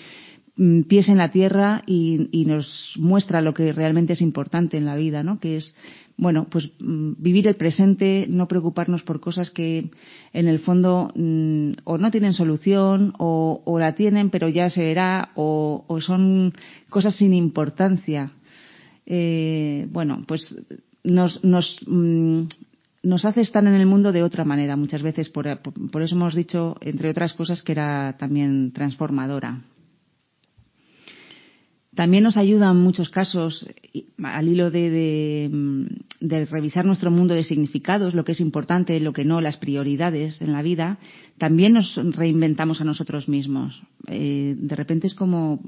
Mm, 0.59 0.85
pies 0.85 1.11
en 1.11 1.19
la 1.19 1.31
tierra 1.31 1.83
y, 1.85 2.31
y, 2.33 2.47
nos 2.47 2.95
muestra 2.97 3.43
lo 3.43 3.53
que 3.53 3.73
realmente 3.73 4.15
es 4.15 4.23
importante 4.23 4.79
en 4.79 4.87
la 4.87 4.97
vida, 4.97 5.23
¿no? 5.23 5.39
Que 5.39 5.59
es, 5.59 5.77
bueno, 6.19 6.47
pues 6.51 6.71
mm, 6.81 7.13
vivir 7.19 7.47
el 7.47 7.57
presente, 7.57 8.27
no 8.29 8.47
preocuparnos 8.47 9.03
por 9.03 9.21
cosas 9.21 9.51
que 9.51 9.91
en 10.33 10.49
el 10.49 10.61
fondo 10.61 11.13
mmm, 11.15 11.73
o 11.85 11.99
no 11.99 12.11
tienen 12.11 12.33
solución 12.33 13.13
o, 13.19 13.77
la 13.79 13.95
tienen 13.95 14.31
pero 14.31 14.49
ya 14.49 14.71
se 14.71 14.83
verá 14.83 15.31
o, 15.35 15.85
son 16.01 16.55
cosas 16.89 17.17
sin 17.17 17.35
importancia. 17.35 18.33
Eh, 19.05 19.87
bueno, 19.93 20.25
pues 20.27 20.55
nos, 21.05 21.45
nos, 21.45 21.79
mmm, 21.87 22.45
nos 23.03 23.25
hace 23.25 23.43
estar 23.43 23.65
en 23.65 23.75
el 23.75 23.87
mundo 23.87 24.11
de 24.11 24.23
otra 24.23 24.45
manera 24.45 24.77
muchas 24.77 25.03
veces. 25.03 25.29
Por, 25.29 25.61
por, 25.61 26.03
eso 26.03 26.15
hemos 26.15 26.35
dicho, 26.35 26.77
entre 26.81 27.11
otras 27.11 27.35
cosas, 27.35 27.63
que 27.63 27.73
era 27.73 28.17
también 28.19 28.73
transformadora. 28.73 29.61
También 31.97 32.25
nos 32.25 32.37
ayuda 32.37 32.71
en 32.71 32.77
muchos 32.77 33.09
casos, 33.09 33.67
al 34.23 34.47
hilo 34.47 34.71
de, 34.71 34.91
de, 34.91 35.89
de, 36.21 36.45
revisar 36.45 36.85
nuestro 36.85 37.11
mundo 37.11 37.33
de 37.33 37.43
significados, 37.43 38.15
lo 38.15 38.23
que 38.23 38.33
es 38.33 38.41
importante, 38.41 39.01
lo 39.01 39.15
que 39.15 39.25
no, 39.25 39.41
las 39.41 39.57
prioridades 39.57 40.43
en 40.43 40.53
la 40.53 40.61
vida, 40.61 40.99
también 41.39 41.73
nos 41.73 41.97
reinventamos 41.97 42.83
a 42.83 42.85
nosotros 42.85 43.31
mismos. 43.31 43.83
Eh, 44.09 44.55
de 44.59 44.77
repente 44.77 45.07
es 45.07 45.15
como 45.15 45.59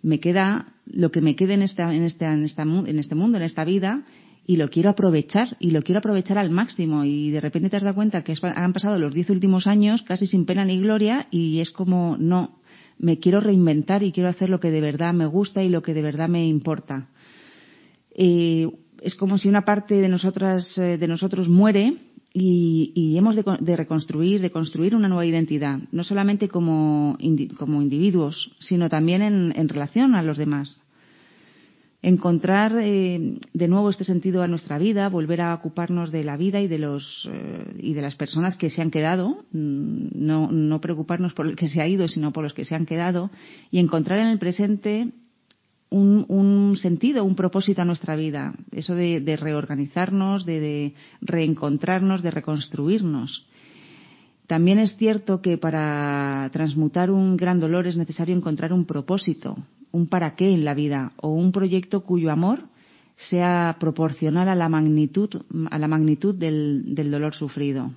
me 0.00 0.20
queda 0.20 0.74
lo 0.86 1.10
que 1.10 1.20
me 1.20 1.34
quede 1.34 1.54
en, 1.54 1.62
esta, 1.62 1.92
en, 1.92 2.04
este, 2.04 2.24
en, 2.24 2.44
esta, 2.44 2.62
en 2.62 2.98
este 3.00 3.16
mundo, 3.16 3.36
en 3.36 3.42
esta 3.42 3.64
vida, 3.64 4.04
y 4.46 4.58
lo 4.58 4.70
quiero 4.70 4.90
aprovechar 4.90 5.56
y 5.58 5.72
lo 5.72 5.82
quiero 5.82 5.98
aprovechar 5.98 6.38
al 6.38 6.50
máximo 6.50 7.04
y 7.04 7.30
de 7.30 7.40
repente 7.40 7.68
te 7.68 7.78
has 7.78 7.82
dado 7.82 7.96
cuenta 7.96 8.22
que 8.22 8.34
han 8.42 8.72
pasado 8.72 8.96
los 8.98 9.12
diez 9.12 9.28
últimos 9.28 9.66
años 9.66 10.02
casi 10.02 10.26
sin 10.28 10.46
pena 10.46 10.64
ni 10.64 10.80
gloria 10.80 11.26
y 11.32 11.58
es 11.58 11.70
como 11.70 12.16
no 12.16 12.58
me 12.98 13.18
quiero 13.18 13.40
reinventar 13.40 14.02
y 14.02 14.12
quiero 14.12 14.28
hacer 14.28 14.50
lo 14.50 14.60
que 14.60 14.70
de 14.70 14.80
verdad 14.80 15.14
me 15.14 15.26
gusta 15.26 15.62
y 15.62 15.68
lo 15.68 15.82
que 15.82 15.94
de 15.94 16.02
verdad 16.02 16.28
me 16.28 16.46
importa. 16.46 17.08
Eh, 18.14 18.68
es 19.00 19.14
como 19.14 19.38
si 19.38 19.48
una 19.48 19.64
parte 19.64 19.94
de 19.94 20.08
nosotras 20.08 20.74
de 20.74 21.06
nosotros 21.06 21.48
muere 21.48 21.94
y, 22.32 22.92
y 22.94 23.16
hemos 23.16 23.36
de, 23.36 23.44
de, 23.60 23.76
reconstruir, 23.76 24.40
de 24.40 24.50
construir 24.50 24.94
una 24.94 25.08
nueva 25.08 25.26
identidad, 25.26 25.78
no 25.92 26.04
solamente 26.04 26.48
como, 26.48 27.16
como 27.56 27.82
individuos, 27.82 28.50
sino 28.58 28.88
también 28.88 29.22
en, 29.22 29.52
en 29.56 29.68
relación 29.68 30.14
a 30.14 30.22
los 30.22 30.36
demás 30.36 30.87
encontrar 32.00 32.72
eh, 32.78 33.40
de 33.52 33.68
nuevo 33.68 33.90
este 33.90 34.04
sentido 34.04 34.42
a 34.42 34.48
nuestra 34.48 34.78
vida, 34.78 35.08
volver 35.08 35.40
a 35.40 35.54
ocuparnos 35.54 36.12
de 36.12 36.22
la 36.22 36.36
vida 36.36 36.60
y 36.60 36.68
de 36.68 36.78
los 36.78 37.28
eh, 37.30 37.74
y 37.78 37.94
de 37.94 38.02
las 38.02 38.14
personas 38.14 38.56
que 38.56 38.70
se 38.70 38.82
han 38.82 38.90
quedado, 38.90 39.44
mm, 39.52 40.08
no, 40.14 40.50
no 40.50 40.80
preocuparnos 40.80 41.34
por 41.34 41.46
el 41.46 41.56
que 41.56 41.68
se 41.68 41.82
ha 41.82 41.88
ido, 41.88 42.06
sino 42.06 42.32
por 42.32 42.44
los 42.44 42.54
que 42.54 42.64
se 42.64 42.74
han 42.74 42.86
quedado, 42.86 43.30
y 43.70 43.78
encontrar 43.78 44.20
en 44.20 44.28
el 44.28 44.38
presente 44.38 45.12
un, 45.90 46.24
un 46.28 46.76
sentido, 46.76 47.24
un 47.24 47.34
propósito 47.34 47.82
a 47.82 47.84
nuestra 47.84 48.16
vida, 48.16 48.54
eso 48.72 48.94
de, 48.94 49.36
reorganizarnos, 49.40 50.44
de 50.44 50.94
reencontrarnos, 51.20 52.22
de 52.22 52.30
reconstruirnos. 52.30 53.46
También 54.46 54.78
es 54.78 54.96
cierto 54.96 55.42
que 55.42 55.58
para 55.58 56.48
transmutar 56.52 57.10
un 57.10 57.36
gran 57.36 57.60
dolor 57.60 57.86
es 57.86 57.96
necesario 57.96 58.34
encontrar 58.34 58.72
un 58.72 58.86
propósito, 58.86 59.56
un 59.92 60.08
para 60.08 60.34
qué 60.34 60.50
en 60.50 60.64
la 60.64 60.74
vida 60.74 61.12
o 61.16 61.28
un 61.28 61.52
proyecto 61.52 62.02
cuyo 62.02 62.30
amor 62.30 62.64
sea 63.16 63.76
proporcional 63.80 64.48
a 64.48 64.54
la 64.54 64.68
magnitud, 64.68 65.30
a 65.70 65.78
la 65.78 65.88
magnitud 65.88 66.34
del, 66.34 66.94
dolor 67.10 67.34
sufrido. 67.34 67.90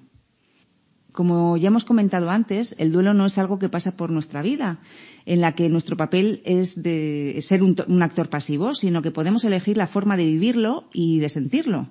Como 1.12 1.58
ya 1.58 1.68
hemos 1.68 1.84
comentado 1.84 2.30
antes, 2.30 2.74
el 2.78 2.92
duelo 2.92 3.14
no 3.14 3.26
es 3.26 3.38
algo 3.38 3.60
que 3.60 3.70
pasa 3.70 3.98
por 3.98 4.12
nuestra 4.12 4.42
vida, 4.42 4.80
en 5.26 5.42
la 5.42 5.54
que 5.54 5.70
nuestro 5.70 5.98
papel 5.98 6.42
es 6.46 6.82
de 6.82 7.38
ser 7.48 7.62
un, 7.62 7.76
un, 7.88 8.02
actor 8.02 8.30
pasivo, 8.30 8.74
sino 8.74 9.02
que 9.02 9.12
podemos 9.12 9.44
elegir 9.44 9.78
la 9.78 9.88
forma 9.88 10.16
de 10.16 10.26
vivirlo 10.26 10.86
y 10.94 11.20
de 11.20 11.30
sentirlo. 11.30 11.90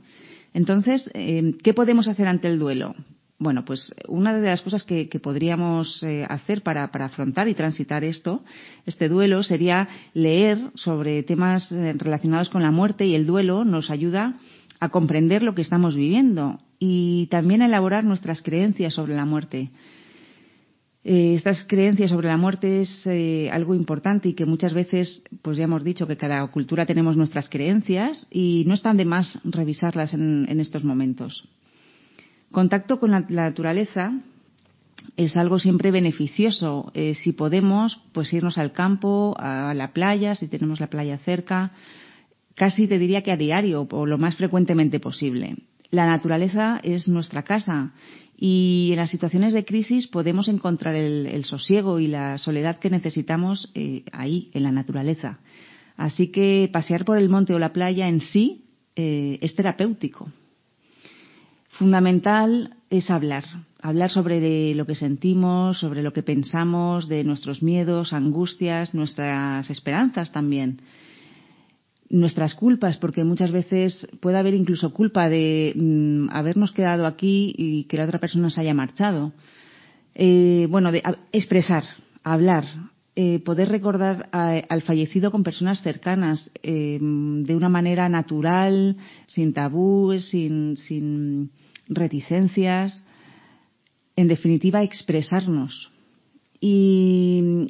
Entonces, 0.54 1.09
eh, 1.14 1.54
¿qué 1.62 1.75
podemos 1.75 2.09
hacer 2.09 2.26
ante 2.26 2.49
el 2.49 2.59
duelo? 2.59 2.95
Bueno, 3.40 3.64
pues 3.64 3.94
una 4.06 4.35
de 4.35 4.47
las 4.47 4.61
cosas 4.61 4.82
que, 4.82 5.09
podríamos 5.23 6.02
eh, 6.02 6.26
hacer 6.28 6.62
para, 6.62 6.85
afrontar 6.85 7.49
y 7.49 7.54
transitar 7.54 8.04
esto, 8.04 8.44
este 8.85 9.09
duelo, 9.09 9.42
sería 9.42 9.88
leer 10.12 10.59
sobre 10.75 11.23
temas 11.23 11.73
eh, 11.73 11.94
relacionados 11.97 12.50
con 12.50 12.62
la 12.62 12.70
muerte 12.70 13.06
y 13.06 13.14
el 13.14 13.25
duelo 13.25 13.64
nos 13.64 13.88
ayuda 13.88 14.37
a 14.78 14.90
comprender 14.90 15.42
lo 15.42 15.54
que 15.54 15.62
estamos 15.62 15.97
viviendo 15.97 16.61
y 16.78 17.28
también 17.30 17.62
a 17.62 17.66
elaborar 17.66 18.04
nuestras 18.04 18.42
creencias 18.42 18.92
sobre 18.92 19.16
la 19.16 19.25
muerte. 19.25 19.70
Eh, 21.02 21.32
estas 21.35 21.64
creencias 21.64 22.11
sobre 22.11 22.28
la 22.28 22.37
muerte 22.37 22.82
es 22.82 23.09
algo 23.50 23.75
importante 23.75 24.28
y 24.28 24.35
que 24.35 24.44
muchas 24.44 24.75
veces, 24.75 25.23
pues 25.40 25.56
ya 25.56 25.64
hemos 25.64 25.82
dicho 25.82 26.06
que 26.06 26.18
cada 26.18 26.47
cultura 26.49 26.85
tenemos 26.85 27.16
nuestras 27.16 27.49
creencias 27.49 28.26
y 28.30 28.64
no 28.66 28.75
están 28.75 28.99
de 28.99 29.06
más 29.06 29.40
revisarlas 29.44 30.12
en 30.12 30.61
estos 30.61 30.85
momentos. 30.85 31.49
Contacto 32.52 32.99
con 32.99 33.12
la, 33.12 33.21
naturaleza 33.21 34.12
es 35.16 35.37
algo 35.37 35.59
siempre 35.59 35.92
beneficioso. 35.92 36.90
Eh, 36.95 37.14
si 37.14 37.33
podemos, 37.33 38.00
pues 38.12 38.33
irnos 38.33 38.59
al 38.59 38.73
campo, 38.73 39.37
a 39.38 39.73
la 39.75 39.92
playa, 39.92 40.35
si 40.35 40.49
tenemos 40.49 40.80
la 40.80 40.88
playa 40.88 41.19
cerca, 41.19 41.73
casi 42.57 42.88
te 42.88 42.99
diría 42.99 43.23
que 43.23 43.30
a 43.30 43.37
diario 43.37 43.87
o 43.90 44.07
lo 44.07 44.19
más 44.19 44.35
frecuentemente 44.35 44.99
posible. 44.99 45.57
La 45.90 46.07
naturaleza 46.07 46.80
es 46.83 47.07
nuestra 47.09 47.45
casa 47.45 47.92
y 48.37 48.88
en 48.92 48.97
las 48.97 49.11
situaciones 49.11 49.52
de 49.52 49.64
crisis 49.64 50.09
podemos 50.09 50.49
encontrar 50.49 50.97
el, 50.97 51.26
el 51.26 51.45
sosiego 51.45 52.00
y 52.00 52.09
la 52.09 52.38
soledad 52.38 52.78
que 52.78 52.90
necesitamos 52.90 53.71
eh, 53.75 54.04
ahí, 54.12 54.50
en 54.54 54.64
la 54.64 54.73
naturaleza. 54.73 55.38
Así 55.97 56.28
que 56.28 56.69
pasear 56.73 57.04
por 57.04 57.19
el 57.19 57.28
monte 57.28 57.54
o 57.54 57.59
la 57.59 57.73
playa 57.73 58.09
en 58.09 58.21
sí 58.21 58.64
eh, 58.97 59.38
es 59.40 59.54
terapéutico 59.54 60.33
fundamental 61.80 62.76
es 62.90 63.10
hablar, 63.10 63.44
hablar 63.80 64.10
sobre 64.10 64.75
lo 64.75 64.84
que 64.84 64.94
sentimos, 64.94 65.78
sobre 65.78 66.02
lo 66.02 66.12
que 66.12 66.22
pensamos, 66.22 67.08
de 67.08 67.25
nuestros 67.25 67.62
miedos, 67.62 68.12
angustias, 68.12 68.92
nuestras 68.92 69.70
esperanzas 69.70 70.30
también, 70.30 70.82
nuestras 72.10 72.54
culpas, 72.54 72.99
porque 72.99 73.25
muchas 73.25 73.50
veces 73.50 74.06
puede 74.20 74.37
haber 74.37 74.52
incluso 74.52 74.92
culpa 74.92 75.30
de 75.30 75.72
mm, 75.75 76.28
habernos 76.32 76.72
quedado 76.72 77.06
aquí 77.06 77.54
y 77.56 77.84
que 77.84 77.96
la 77.96 78.04
otra 78.04 78.20
persona 78.20 78.50
se 78.50 78.60
haya 78.60 78.75
marchado. 78.75 79.32
Eh, 80.14 80.66
bueno, 80.68 80.92
de 80.92 81.02
expresar, 81.32 81.84
hablar, 82.22 82.66
eh, 83.16 83.38
poder 83.38 83.70
recordar 83.70 84.28
a, 84.32 84.50
al 84.68 84.82
fallecido 84.82 85.30
con 85.30 85.44
personas 85.44 85.80
cercanas 85.80 86.50
eh, 86.62 86.99
de 87.00 87.56
una 87.56 87.70
manera 87.70 88.06
natural, 88.10 88.99
sin 89.26 89.54
tabúes, 89.54 90.28
sin, 90.28 90.76
sin 90.76 91.50
reticencias, 91.90 93.04
en 94.16 94.28
definitiva, 94.28 94.82
expresarnos. 94.82 95.90
Y 96.62 97.68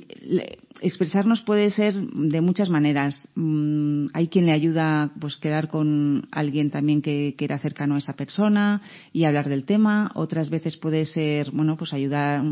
expresarnos 0.81 1.43
puede 1.43 1.71
ser 1.71 1.95
de 1.95 2.41
muchas 2.41 2.71
maneras. 2.71 3.31
Mm, 3.37 4.07
hay 4.13 4.29
quien 4.29 4.47
le 4.47 4.53
ayuda 4.53 5.13
pues 5.21 5.37
quedar 5.37 5.69
con 5.69 6.27
alguien 6.33 6.71
también 6.71 7.03
que, 7.03 7.35
que, 7.37 7.45
era 7.45 7.59
cercano 7.59 7.95
a 7.95 7.99
esa 7.99 8.15
persona 8.15 8.83
y 9.13 9.25
hablar 9.25 9.49
del 9.49 9.65
tema. 9.65 10.11
Otras 10.15 10.51
veces 10.51 10.77
puede 10.77 11.07
ser, 11.07 11.51
bueno, 11.53 11.77
pues 11.77 11.93
ayudar, 11.93 12.43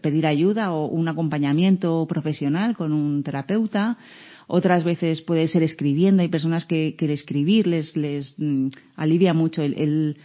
pedir 0.00 0.26
ayuda 0.26 0.72
o 0.72 0.86
un 0.86 1.08
acompañamiento 1.08 2.06
profesional 2.08 2.76
con 2.76 2.92
un 2.92 3.22
terapeuta. 3.22 3.98
Otras 4.46 4.84
veces 4.84 5.20
puede 5.22 5.48
ser 5.48 5.62
escribiendo. 5.62 6.22
Hay 6.22 6.28
personas 6.28 6.64
que, 6.64 6.94
que 6.96 7.12
escribir 7.12 7.66
les, 7.66 7.96
les 7.96 8.34
mm, 8.38 8.68
alivia 8.96 9.34
mucho 9.34 9.62
el, 9.62 9.74
el 9.74 10.16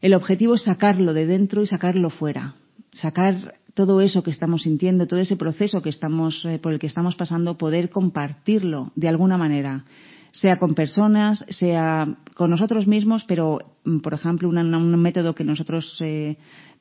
el 0.00 0.14
objetivo 0.14 0.54
es 0.54 0.62
sacarlo 0.62 1.14
de 1.14 1.26
dentro 1.26 1.62
y 1.62 1.66
sacarlo 1.66 2.10
fuera. 2.10 2.54
Sacar 2.92 3.54
todo 3.74 4.00
eso 4.00 4.22
que 4.22 4.30
estamos 4.30 4.62
sintiendo, 4.62 5.06
todo 5.06 5.20
ese 5.20 5.36
proceso 5.36 5.82
que 5.82 5.90
estamos, 5.90 6.44
eh, 6.46 6.58
por 6.58 6.72
el 6.72 6.78
que 6.78 6.86
estamos 6.86 7.14
pasando, 7.14 7.58
poder 7.58 7.90
compartirlo 7.90 8.92
de 8.96 9.08
alguna 9.08 9.36
manera. 9.36 9.84
Sea 10.32 10.58
con 10.58 10.74
personas, 10.74 11.44
sea 11.50 12.16
con 12.34 12.50
nosotros 12.50 12.86
mismos, 12.86 13.24
pero, 13.24 13.58
mm, 13.84 13.98
por 13.98 14.14
ejemplo, 14.14 14.48
una, 14.48 14.62
un 14.62 14.96
método 15.00 15.34
que 15.34 15.44
nosotros 15.44 15.98
eh, 16.00 16.38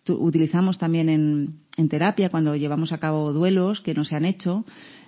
utilizamos 0.07 0.77
también 0.77 1.09
en, 1.09 1.59
en 1.75 1.89
terapia 1.89 2.29
cuando 2.29 2.55
llevamos 2.55 2.91
a 2.91 2.99
cabo 2.99 3.33
duelos 3.33 3.81
que 3.81 3.93
no 3.93 4.05
se 4.05 4.15
han 4.15 4.25
hecho, 4.25 4.65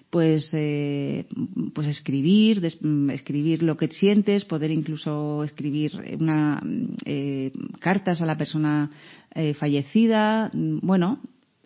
pues, 0.09 0.49
eh, 0.53 1.25
pues 1.73 1.87
escribir, 1.87 2.61
des, 2.61 2.79
escribir 3.11 3.63
lo 3.63 3.77
que 3.77 3.87
sientes, 3.89 4.45
poder 4.45 4.71
incluso 4.71 5.43
escribir 5.43 6.17
una, 6.19 6.61
eh, 7.05 7.51
cartas 7.79 8.21
a 8.21 8.25
la 8.25 8.37
persona 8.37 8.91
eh, 9.35 9.53
fallecida. 9.53 10.49
Bueno, 10.53 11.19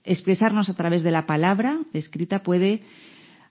expresarnos 0.04 0.70
a 0.70 0.76
través 0.76 1.04
de 1.04 1.12
la 1.12 1.26
palabra 1.26 1.80
escrita 1.94 2.44
puede 2.44 2.82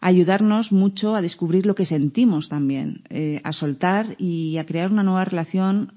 ayudarnos 0.00 0.73
mucho 0.73 1.14
a 1.14 1.23
descubrir 1.23 1.66
lo 1.66 1.75
que 1.75 1.85
sentimos 1.85 2.49
también, 2.49 3.02
eh, 3.11 3.40
a 3.44 3.52
soltar 3.52 4.16
y 4.18 4.56
a 4.59 4.64
crear 4.64 4.90
una 4.90 5.02
nueva 5.02 5.25
relación 5.25 5.92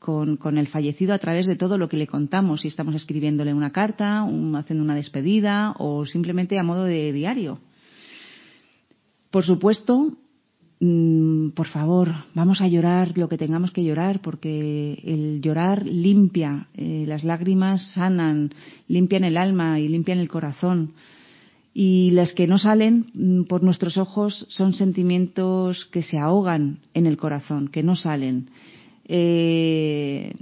con, 0.00 0.36
con, 0.36 0.58
el 0.58 0.66
fallecido 0.66 1.14
a 1.14 1.18
través 1.18 1.46
de 1.46 1.56
todo 1.56 1.78
lo 1.78 1.88
que 1.88 1.96
le 1.96 2.06
contamos, 2.06 2.62
si 2.62 2.68
estamos 2.68 2.94
escribiéndole 2.94 3.54
una 3.54 3.70
carta, 3.70 4.22
un, 4.24 4.54
haciendo 4.56 4.84
una 4.84 4.94
despedida 4.94 5.74
o 5.78 6.04
simplemente 6.04 6.58
a 6.58 6.62
modo 6.62 6.84
de 6.84 7.12
diario. 7.12 7.60
Por 9.34 9.44
supuesto, 9.44 10.12
mmm, 10.78 11.48
por 11.56 11.66
favor, 11.66 12.08
vamos 12.34 12.60
a 12.60 12.68
llorar 12.68 13.18
lo 13.18 13.28
que 13.28 13.36
tengamos 13.36 13.72
que 13.72 13.82
llorar, 13.82 14.20
porque 14.22 15.02
el 15.02 15.40
llorar 15.40 15.84
limpia, 15.84 16.68
eh, 16.76 17.02
las 17.08 17.24
lágrimas 17.24 17.94
sanan, 17.94 18.54
limpian 18.86 19.24
el 19.24 19.36
alma 19.36 19.80
y 19.80 19.88
limpian 19.88 20.18
el 20.20 20.28
corazón. 20.28 20.92
Y 21.74 22.12
las 22.12 22.32
que 22.32 22.46
no 22.46 22.58
salen 22.58 23.06
mmm, 23.12 23.42
por 23.48 23.64
nuestros 23.64 23.96
ojos 23.96 24.46
son 24.50 24.72
sentimientos 24.72 25.84
que 25.86 26.02
se 26.02 26.16
ahogan 26.16 26.78
en 26.94 27.06
el 27.06 27.16
corazón, 27.16 27.66
que 27.66 27.82
no 27.82 27.96
salen. 27.96 28.50
Eh, 29.08 30.32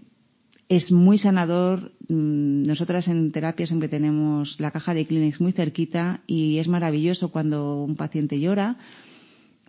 es 0.77 0.91
muy 0.91 1.19
sanador. 1.19 1.93
Mm, 2.09 2.63
nosotras 2.65 3.07
en 3.07 3.31
terapia 3.31 3.67
siempre 3.67 3.91
tenemos 3.91 4.59
la 4.59 4.71
caja 4.71 4.95
de 4.95 5.07
Kleenex 5.07 5.39
muy 5.41 5.53
cerquita 5.53 6.23
y 6.27 6.59
es 6.59 6.67
maravilloso 6.67 7.31
cuando 7.31 7.85
un 7.85 7.95
paciente 7.95 8.41
llora 8.41 8.79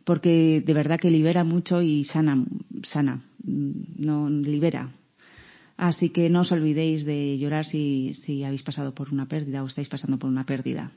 porque 0.05 0.63
de 0.65 0.73
verdad 0.73 0.99
que 0.99 1.11
libera 1.11 1.43
mucho 1.43 1.81
y 1.81 2.05
sana, 2.05 2.43
sana, 2.83 3.21
mm, 3.43 3.71
no 3.97 4.29
libera. 4.29 4.91
Así 5.75 6.09
que 6.09 6.29
no 6.29 6.41
os 6.41 6.51
olvidéis 6.53 7.03
de 7.03 7.37
llorar 7.37 7.65
si, 7.65 8.13
si 8.13 8.43
habéis 8.45 8.63
pasado 8.63 8.93
por 8.93 9.11
una 9.11 9.27
pérdida 9.27 9.63
o 9.63 9.67
estáis 9.67 9.89
pasando 9.89 10.17
por 10.17 10.29
una 10.29 10.45
pérdida. 10.45 10.91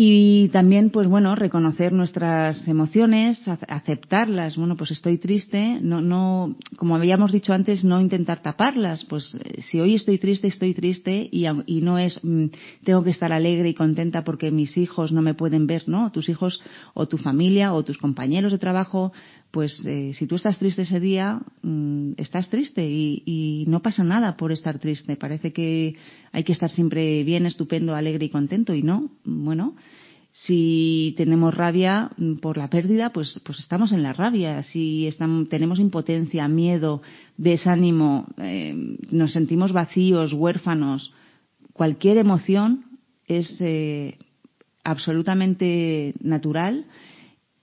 Y 0.00 0.48
también, 0.50 0.90
pues 0.90 1.08
bueno, 1.08 1.34
reconocer 1.34 1.92
nuestras 1.92 2.68
emociones, 2.68 3.48
aceptarlas. 3.48 4.56
Bueno, 4.56 4.76
pues 4.76 4.92
estoy 4.92 5.18
triste, 5.18 5.80
no, 5.82 6.00
no, 6.00 6.54
como 6.76 6.94
habíamos 6.94 7.32
dicho 7.32 7.52
antes, 7.52 7.82
no 7.82 8.00
intentar 8.00 8.40
taparlas. 8.40 9.04
Pues 9.06 9.34
eh, 9.34 9.60
si 9.60 9.80
hoy 9.80 9.96
estoy 9.96 10.18
triste, 10.18 10.46
estoy 10.46 10.72
triste 10.72 11.28
y, 11.32 11.46
y 11.66 11.80
no 11.80 11.98
es 11.98 12.20
mm, 12.22 12.44
tengo 12.84 13.02
que 13.02 13.10
estar 13.10 13.32
alegre 13.32 13.70
y 13.70 13.74
contenta 13.74 14.22
porque 14.22 14.52
mis 14.52 14.76
hijos 14.76 15.10
no 15.10 15.20
me 15.20 15.34
pueden 15.34 15.66
ver, 15.66 15.88
¿no? 15.88 16.12
Tus 16.12 16.28
hijos 16.28 16.62
o 16.94 17.08
tu 17.08 17.18
familia 17.18 17.74
o 17.74 17.82
tus 17.82 17.98
compañeros 17.98 18.52
de 18.52 18.58
trabajo 18.58 19.12
pues 19.50 19.80
eh, 19.84 20.12
si 20.14 20.26
tú 20.26 20.36
estás 20.36 20.58
triste 20.58 20.82
ese 20.82 21.00
día, 21.00 21.40
mm, 21.62 22.12
estás 22.16 22.50
triste 22.50 22.86
y, 22.86 23.64
no 23.68 23.80
pasa 23.80 24.04
nada 24.04 24.36
por 24.36 24.52
estar 24.52 24.78
triste. 24.78 25.16
Parece 25.16 25.52
que 25.52 25.96
hay 26.32 26.44
que 26.44 26.52
estar 26.52 26.70
siempre 26.70 27.24
bien, 27.24 27.46
estupendo, 27.46 27.94
alegre 27.94 28.26
y 28.26 28.30
contento 28.30 28.74
y 28.74 28.82
no. 28.82 29.10
Bueno, 29.24 29.74
si 30.32 31.14
tenemos 31.16 31.54
rabia 31.54 32.10
mm, 32.16 32.36
por 32.36 32.58
la 32.58 32.68
pérdida, 32.68 33.10
pues, 33.10 33.40
pues 33.44 33.58
estamos 33.58 33.92
en 33.92 34.02
la 34.02 34.12
rabia. 34.12 34.62
Si 34.62 35.06
estamos, 35.06 35.48
tenemos 35.48 35.78
impotencia, 35.78 36.46
miedo, 36.48 37.02
desánimo, 37.36 38.26
eh, 38.38 38.74
nos 39.10 39.32
sentimos 39.32 39.72
vacíos, 39.72 40.32
huérfanos, 40.34 41.12
cualquier 41.72 42.18
emoción 42.18 42.84
es 43.26 43.56
eh, 43.60 44.18
absolutamente 44.84 46.14
natural 46.20 46.86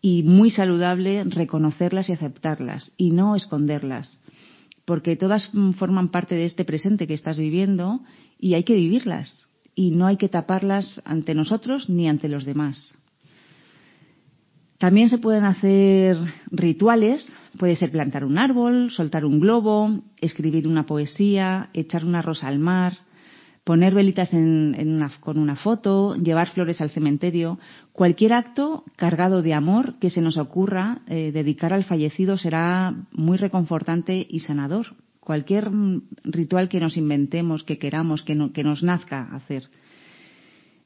y 0.05 0.21
muy 0.21 0.51
saludable 0.51 1.23
reconocerlas 1.23 2.09
y 2.09 2.13
aceptarlas 2.13 2.93
y 2.95 3.09
no 3.09 3.35
esconderlas, 3.35 4.21
porque 4.85 5.15
todas 5.15 5.49
forman 5.79 6.09
parte 6.09 6.35
de 6.35 6.45
este 6.45 6.63
presente 6.63 7.07
que 7.07 7.15
estás 7.15 7.39
viviendo 7.39 8.01
y 8.37 8.53
hay 8.53 8.63
que 8.63 8.75
vivirlas 8.75 9.49
y 9.73 9.89
no 9.89 10.05
hay 10.05 10.17
que 10.17 10.29
taparlas 10.29 11.01
ante 11.05 11.33
nosotros 11.33 11.89
ni 11.89 12.07
ante 12.07 12.29
los 12.29 12.45
demás. 12.45 12.95
También 14.77 15.09
se 15.09 15.17
pueden 15.17 15.43
hacer 15.43 16.19
rituales, 16.51 17.33
puede 17.57 17.75
ser 17.75 17.89
plantar 17.89 18.25
un 18.25 18.37
árbol, 18.37 18.91
soltar 18.91 19.25
un 19.25 19.39
globo, 19.39 20.03
escribir 20.21 20.67
una 20.67 20.85
poesía, 20.85 21.71
echar 21.73 22.05
una 22.05 22.21
rosa 22.21 22.47
al 22.47 22.59
mar, 22.59 22.95
poner 23.65 23.95
velitas 23.95 24.29
con 24.29 25.39
una 25.39 25.55
foto, 25.55 26.15
llevar 26.15 26.49
flores 26.49 26.81
al 26.81 26.91
cementerio, 26.91 27.59
cualquier 27.91 28.33
acto 28.33 28.83
cargado 28.95 29.41
de 29.41 29.55
amor 29.55 29.95
que 29.99 30.11
se 30.11 30.21
nos 30.21 30.37
ocurra 30.37 30.99
eh, 31.07 31.31
dedicar 31.33 31.73
al 31.73 31.83
fallecido 31.83 32.37
será 32.37 32.95
muy 33.11 33.37
reconfortante 33.37 34.25
y 34.29 34.41
sanador. 34.41 34.95
Cualquier 35.19 35.71
mm, 35.71 36.03
ritual 36.25 36.69
que 36.69 36.79
nos 36.79 36.95
inventemos, 36.95 37.63
que 37.63 37.79
queramos, 37.79 38.21
que, 38.21 38.35
nos 38.35 38.83
nazca 38.83 39.29
hacer. 39.33 39.63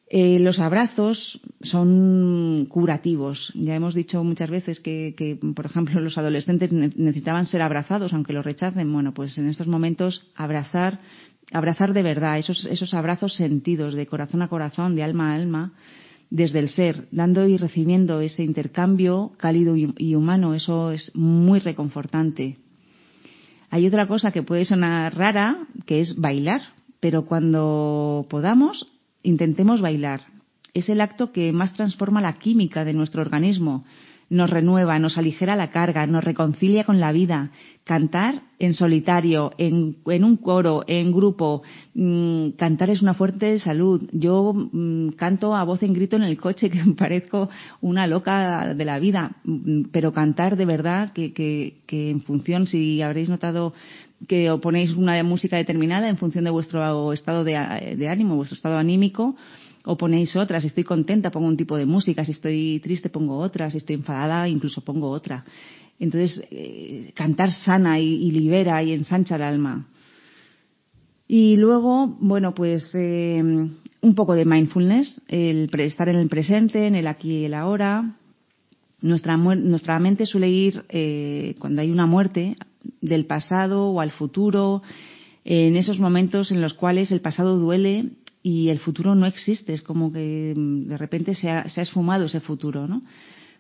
Eh, 0.09 0.39
los 0.39 0.59
abrazos 0.59 1.41
son 1.61 2.65
curativos. 2.69 3.51
Ya 3.55 3.75
hemos 3.75 3.93
dicho 3.93 4.23
muchas 4.23 4.49
veces 4.49 4.79
que, 4.79 5.15
que, 5.17 5.37
por 5.53 5.65
ejemplo, 5.65 5.99
los 5.99 6.17
adolescentes 6.17 6.71
necesitaban 6.71 7.45
ser 7.45 7.61
abrazados, 7.61 8.13
aunque 8.13 8.31
lo 8.33 8.41
rechacen. 8.41 8.91
Bueno, 8.91 9.13
pues 9.13 9.37
en 9.37 9.49
estos 9.49 9.67
momentos 9.67 10.25
abrazar 10.33 11.01
abrazar 11.51 11.93
de 11.93 12.03
verdad, 12.03 12.37
esos, 12.37 12.65
esos 12.65 12.93
abrazos 12.93 13.35
sentidos 13.35 13.93
de 13.93 14.07
corazón 14.07 14.41
a 14.41 14.47
corazón, 14.47 14.95
de 14.95 15.03
alma 15.03 15.31
a 15.31 15.35
alma, 15.35 15.73
desde 16.29 16.59
el 16.59 16.69
ser, 16.69 17.07
dando 17.11 17.47
y 17.47 17.57
recibiendo 17.57 18.21
ese 18.21 18.43
intercambio 18.43 19.31
cálido 19.37 19.75
y 19.75 20.15
humano, 20.15 20.53
eso 20.53 20.91
es 20.91 21.11
muy 21.15 21.59
reconfortante. 21.59 22.57
Hay 23.71 23.87
otra 23.87 24.07
cosa 24.07 24.31
que 24.31 24.43
puede 24.43 24.65
sonar 24.65 25.15
rara, 25.15 25.67
que 25.85 26.01
es 26.01 26.17
bailar, 26.17 26.61
pero 26.99 27.25
cuando 27.25 28.27
podamos, 28.29 28.87
intentemos 29.23 29.81
bailar. 29.81 30.21
Es 30.73 30.89
el 30.89 31.01
acto 31.01 31.31
que 31.31 31.51
más 31.51 31.73
transforma 31.73 32.21
la 32.21 32.33
química 32.33 32.85
de 32.85 32.93
nuestro 32.93 33.21
organismo, 33.21 33.85
nos 34.29 34.49
renueva, 34.49 34.99
nos 34.99 35.17
aligera 35.17 35.55
la 35.55 35.71
carga, 35.71 36.05
nos 36.05 36.23
reconcilia 36.23 36.83
con 36.83 36.99
la 36.99 37.11
vida. 37.11 37.51
Cantar 37.83 38.43
en 38.59 38.75
solitario, 38.75 39.51
en, 39.57 39.95
un 40.05 40.37
coro, 40.37 40.83
en 40.87 41.11
grupo, 41.11 41.63
mm, 41.95 42.49
cantar 42.51 42.91
es 42.91 43.01
una 43.01 43.15
fuente 43.15 43.47
de 43.47 43.59
salud. 43.59 44.07
Yo 44.11 44.53
mm, 44.53 45.09
canto 45.09 45.55
a 45.55 45.63
voz 45.63 45.81
en 45.81 45.93
grito 45.93 46.15
en 46.15 46.23
el 46.23 46.37
coche, 46.37 46.69
que 46.71 46.79
parezco 46.95 47.49
una 47.81 48.05
loca 48.05 48.73
de 48.75 48.85
la 48.85 48.99
vida, 48.99 49.37
mm, 49.43 49.85
pero 49.91 50.13
cantar 50.13 50.55
de 50.55 50.65
verdad 50.65 51.11
que, 51.13 51.33
que, 51.33 51.81
que 51.87 52.11
en 52.11 52.21
función, 52.21 52.67
si 52.67 53.01
habréis 53.01 53.29
notado 53.29 53.73
que 54.27 54.53
ponéis 54.61 54.91
una 54.91 55.23
música 55.23 55.55
determinada 55.55 56.09
en 56.09 56.17
función 56.17 56.43
de 56.43 56.49
vuestro 56.49 57.13
estado 57.13 57.45
de 57.45 57.55
ánimo, 57.55 58.35
vuestro 58.35 58.55
estado 58.55 58.77
anímico, 58.77 59.37
o 59.85 59.97
ponéis 59.97 60.35
otra. 60.35 60.61
Si 60.61 60.67
estoy 60.67 60.83
contenta, 60.83 61.31
pongo 61.31 61.47
un 61.47 61.57
tipo 61.57 61.77
de 61.77 61.85
música. 61.85 62.25
Si 62.25 62.31
estoy 62.31 62.79
triste, 62.81 63.09
pongo 63.09 63.37
otra. 63.37 63.71
Si 63.71 63.77
estoy 63.77 63.95
enfadada, 63.95 64.47
incluso 64.47 64.81
pongo 64.81 65.09
otra. 65.09 65.45
Entonces, 65.99 66.43
eh, 66.51 67.11
cantar 67.13 67.51
sana 67.51 67.99
y, 67.99 68.31
libera 68.31 68.81
y 68.83 68.93
ensancha 68.93 69.35
el 69.35 69.41
alma. 69.41 69.87
Y 71.27 71.57
luego, 71.57 72.07
bueno, 72.19 72.55
pues 72.55 72.89
eh, 72.95 73.41
un 74.01 74.15
poco 74.15 74.33
de 74.33 74.45
mindfulness, 74.45 75.21
el 75.27 75.69
estar 75.79 76.09
en 76.09 76.15
el 76.15 76.29
presente, 76.29 76.87
en 76.87 76.95
el 76.95 77.07
aquí 77.07 77.39
y 77.39 77.45
el 77.45 77.53
ahora. 77.53 78.15
Nuestra, 79.01 79.37
nuestra 79.37 79.99
mente 79.99 80.25
suele 80.25 80.49
ir, 80.49 80.83
eh, 80.89 81.55
cuando 81.59 81.81
hay 81.81 81.91
una 81.91 82.05
muerte, 82.05 82.57
del 83.01 83.25
pasado 83.25 83.89
o 83.89 84.01
al 84.01 84.11
futuro, 84.11 84.81
en 85.45 85.75
esos 85.77 85.99
momentos 85.99 86.51
en 86.51 86.61
los 86.61 86.73
cuales 86.73 87.11
el 87.11 87.21
pasado 87.21 87.57
duele 87.57 88.09
y 88.41 88.69
el 88.69 88.79
futuro 88.79 89.15
no 89.15 89.25
existe, 89.25 89.73
es 89.73 89.81
como 89.81 90.11
que 90.11 90.53
mm, 90.55 90.87
de 90.87 90.97
repente 90.97 91.35
se 91.35 91.49
ha, 91.49 91.61
esfumado 91.61 92.25
ese 92.25 92.39
futuro, 92.39 92.87
¿no? 92.87 93.03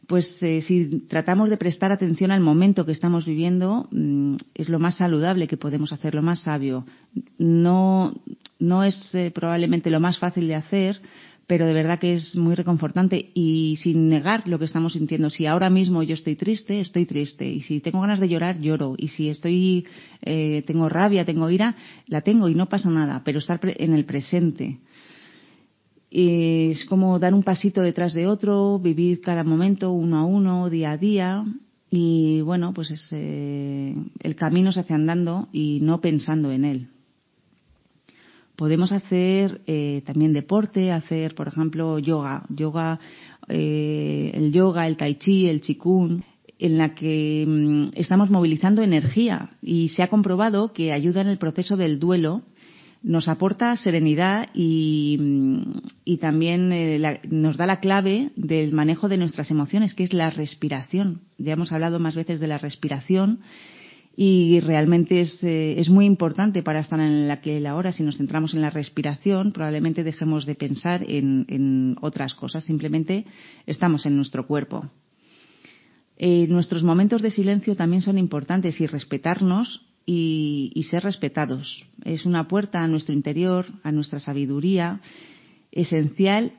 Pues 0.07 0.41
eh, 0.41 0.61
si 0.61 1.01
tratamos 1.07 1.51
de 1.51 1.57
prestar 1.57 1.91
atención 1.91 2.31
al 2.31 2.39
momento 2.41 2.85
que 2.85 2.91
estamos 2.91 3.25
viviendo, 3.25 3.87
mm, 3.91 4.37
es 4.55 4.69
lo 4.69 4.79
más 4.79 4.97
saludable 4.97 5.47
que 5.47 5.57
podemos 5.57 5.93
hacer, 5.93 6.15
lo 6.15 6.23
más 6.23 6.41
sabio. 6.41 6.85
No, 7.37 8.13
no 8.57 8.83
es 8.83 9.13
eh, 9.13 9.31
probablemente 9.33 9.91
lo 9.91 9.99
más 9.99 10.17
fácil 10.17 10.47
de 10.47 10.55
hacer, 10.55 11.01
pero 11.49 11.65
de 11.65 11.73
verdad 11.73 11.97
que 11.97 12.13
es 12.13 12.35
muy 12.35 12.53
reconfortante 12.53 13.31
y 13.33 13.75
sin 13.81 14.07
negar 14.07 14.47
lo 14.47 14.59
que 14.59 14.65
estamos 14.65 14.93
sintiendo. 14.93 15.31
Si 15.31 15.47
ahora 15.47 15.71
mismo 15.71 16.03
yo 16.03 16.13
estoy 16.13 16.35
triste, 16.35 16.79
estoy 16.79 17.07
triste. 17.07 17.49
Y 17.49 17.61
si 17.61 17.79
tengo 17.79 18.01
ganas 18.01 18.19
de 18.19 18.29
llorar, 18.29 18.59
lloro. 18.59 18.93
Y 18.95 19.07
si 19.07 19.29
estoy, 19.29 19.87
eh, 20.21 20.63
tengo 20.67 20.89
rabia, 20.89 21.25
tengo 21.25 21.49
ira, 21.49 21.75
la 22.05 22.21
tengo 22.21 22.49
y 22.49 22.53
no 22.53 22.69
pasa 22.69 22.91
nada. 22.91 23.23
Pero 23.25 23.39
estar 23.39 23.59
en 23.63 23.93
el 23.95 24.05
presente. 24.05 24.77
Es 26.11 26.85
como 26.85 27.17
dar 27.17 27.33
un 27.33 27.41
pasito 27.41 27.81
detrás 27.81 28.13
de 28.13 28.27
otro, 28.27 28.77
vivir 28.77 29.19
cada 29.19 29.43
momento 29.43 29.91
uno 29.91 30.19
a 30.19 30.25
uno, 30.25 30.69
día 30.69 30.91
a 30.91 30.97
día. 30.97 31.43
Y 31.89 32.41
bueno, 32.41 32.75
pues 32.75 32.91
es, 32.91 33.09
eh, 33.11 33.95
el 34.19 34.35
camino 34.35 34.71
se 34.71 34.81
hace 34.81 34.93
andando 34.93 35.49
y 35.51 35.79
no 35.81 35.99
pensando 35.99 36.51
en 36.51 36.65
él. 36.65 36.87
Podemos 38.59 38.91
hacer 38.91 39.61
eh, 39.67 40.03
también 40.05 40.33
deporte, 40.33 40.91
hacer, 40.91 41.33
por 41.33 41.47
ejemplo, 41.47 41.97
yoga, 41.97 42.43
yoga, 42.49 42.99
eh, 43.47 44.31
el 44.33 44.51
yoga, 44.51 44.85
el 44.85 44.97
tai 44.97 45.15
chi, 45.15 45.47
el 45.47 45.61
qigong, 45.61 46.21
en 46.59 46.77
la 46.77 46.93
que 46.93 47.45
mm, 47.47 47.91
estamos 47.97 48.29
movilizando 48.29 48.83
energía 48.83 49.51
y 49.61 49.87
se 49.95 50.03
ha 50.03 50.09
comprobado 50.09 50.73
que 50.73 50.91
ayuda 50.91 51.21
en 51.21 51.29
el 51.29 51.37
proceso 51.37 51.77
del 51.77 51.99
duelo, 51.99 52.41
nos 53.01 53.29
aporta 53.29 53.77
serenidad 53.77 54.49
y, 54.53 55.15
mm, 55.17 56.17
también 56.19 56.73
eh, 56.73 57.21
nos 57.29 57.55
da 57.55 57.65
la 57.65 57.79
clave 57.79 58.31
del 58.35 58.73
manejo 58.73 59.07
de 59.07 59.15
nuestras 59.15 59.51
emociones, 59.51 59.93
que 59.93 60.03
es 60.03 60.11
la 60.11 60.31
respiración. 60.31 61.21
Ya 61.37 61.53
hemos 61.53 61.71
hablado 61.71 61.97
más 61.99 62.13
veces 62.13 62.41
de 62.41 62.47
la 62.47 62.57
respiración 62.57 63.39
y 64.21 64.59
realmente 64.59 65.21
es, 65.21 65.41
eh, 65.45 65.79
es 65.79 65.87
muy 65.87 66.05
importante 66.05 66.61
para 66.61 66.81
estar 66.81 66.99
en 66.99 67.29
la 67.29 67.39
que 67.39 67.57
la 67.61 67.77
hora, 67.77 67.93
si 67.93 68.03
nos 68.03 68.17
centramos 68.17 68.53
en 68.53 68.59
la 68.59 68.69
respiración, 68.69 69.53
probablemente 69.53 70.03
dejemos 70.03 70.45
de 70.45 70.55
pensar 70.55 71.09
en, 71.09 71.45
en 71.47 71.95
otras 72.01 72.33
cosas, 72.33 72.65
simplemente 72.65 73.23
estamos 73.65 74.05
en 74.05 74.17
nuestro 74.17 74.45
cuerpo. 74.45 74.89
Eh, 76.17 76.47
nuestros 76.49 76.83
momentos 76.83 77.21
de 77.21 77.31
silencio 77.31 77.77
también 77.77 78.01
son 78.01 78.17
importantes 78.17 78.81
y 78.81 78.87
respetarnos 78.87 79.85
y, 80.05 80.73
y, 80.75 80.83
ser 80.83 81.03
respetados. 81.03 81.87
Es 82.03 82.25
una 82.25 82.49
puerta 82.49 82.83
a 82.83 82.89
nuestro 82.89 83.15
interior, 83.15 83.67
a 83.83 83.93
nuestra 83.93 84.19
sabiduría, 84.19 84.99
esencial, 85.71 86.51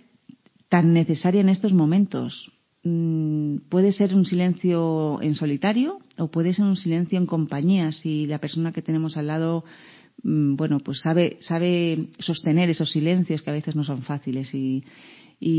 tan 0.70 0.94
necesaria 0.94 1.42
en 1.42 1.50
estos 1.50 1.74
momentos. 1.74 2.50
Mm, 2.84 3.68
puede 3.68 3.92
ser 3.92 4.14
un 4.14 4.24
silencio 4.24 5.20
en 5.20 5.34
solitario 5.34 5.98
o 6.20 6.30
puede 6.30 6.52
ser 6.54 6.66
un 6.66 6.76
silencio 6.76 7.18
en 7.18 7.26
compañía 7.26 7.92
si 7.92 8.26
la 8.26 8.38
persona 8.38 8.72
que 8.72 8.82
tenemos 8.82 9.16
al 9.16 9.28
lado 9.28 9.64
mm, 10.22 10.56
bueno, 10.56 10.80
pues 10.80 11.00
sabe, 11.00 11.38
sabe 11.40 12.08
sostener 12.18 12.70
esos 12.70 12.90
silencios 12.90 13.42
que 13.42 13.50
a 13.50 13.54
veces 13.54 13.74
no 13.74 13.84
son 13.84 14.02
fáciles 14.02 14.50
y, 14.54 14.84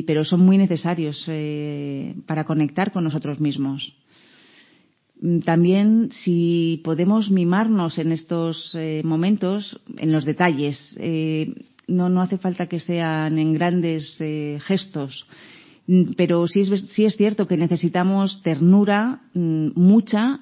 pero 0.04 0.24
son 0.24 0.42
muy 0.42 0.58
necesarios 0.58 1.26
eh, 1.28 2.16
para 2.28 2.44
conectar 2.44 2.92
con 2.92 3.04
nosotros 3.04 3.40
mismos. 3.40 3.96
Mm, 5.20 5.40
también 5.40 6.10
si 6.12 6.82
podemos 6.84 7.32
mimarnos 7.32 7.98
en 7.98 8.12
estos 8.12 8.76
eh, 8.76 9.02
momentos, 9.04 9.82
en 9.98 10.12
los 10.12 10.24
detalles, 10.26 10.96
eh, 11.00 11.54
no, 11.88 12.10
no 12.10 12.22
hace 12.22 12.38
falta 12.38 12.68
que 12.68 12.80
sean 12.80 13.40
en 13.40 13.54
grandes 13.54 14.18
gestos, 14.68 15.26
mm, 15.88 16.14
pero 16.16 16.48
sí 16.48 16.60
es, 16.60 16.70
sí 16.92 17.06
es 17.06 17.18
cierto 17.18 17.48
que 17.48 17.58
necesitamos 17.58 18.44
ternura, 18.44 19.22
mucha 19.34 20.42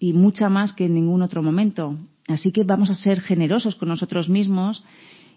y 0.00 0.14
mucha 0.14 0.48
más 0.48 0.72
que 0.72 0.86
en 0.86 0.94
ningún 0.94 1.22
otro 1.22 1.42
momento. 1.42 1.96
Así 2.26 2.50
que 2.50 2.64
vamos 2.64 2.90
a 2.90 2.94
ser 2.94 3.20
generosos 3.20 3.76
con 3.76 3.88
nosotros 3.88 4.28
mismos 4.28 4.82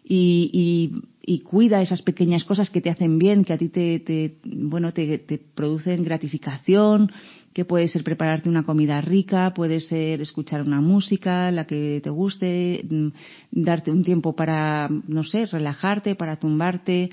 y, 0.05 0.49
y, 0.53 1.33
y, 1.33 1.39
cuida 1.39 1.81
esas 1.81 2.01
pequeñas 2.01 2.43
cosas 2.43 2.69
que 2.69 2.81
te 2.81 2.89
hacen 2.89 3.19
bien, 3.19 3.45
que 3.45 3.53
a 3.53 3.57
ti 3.57 3.69
te, 3.69 3.99
te 3.99 4.37
bueno, 4.43 4.91
te, 4.93 5.19
producen 5.55 6.03
gratificación, 6.03 7.11
que 7.53 7.65
puede 7.65 7.87
ser 7.87 8.03
prepararte 8.03 8.49
una 8.49 8.63
comida 8.63 8.99
rica, 9.01 9.53
puede 9.53 9.79
ser 9.79 10.21
escuchar 10.21 10.61
una 10.61 10.81
música, 10.81 11.51
la 11.51 11.65
que 11.65 12.01
te 12.03 12.09
guste, 12.09 12.85
mm, 12.89 13.07
darte 13.51 13.91
un 13.91 14.03
tiempo 14.03 14.35
para, 14.35 14.89
no 14.89 15.23
sé, 15.23 15.45
relajarte, 15.45 16.15
para 16.15 16.35
tumbarte, 16.37 17.09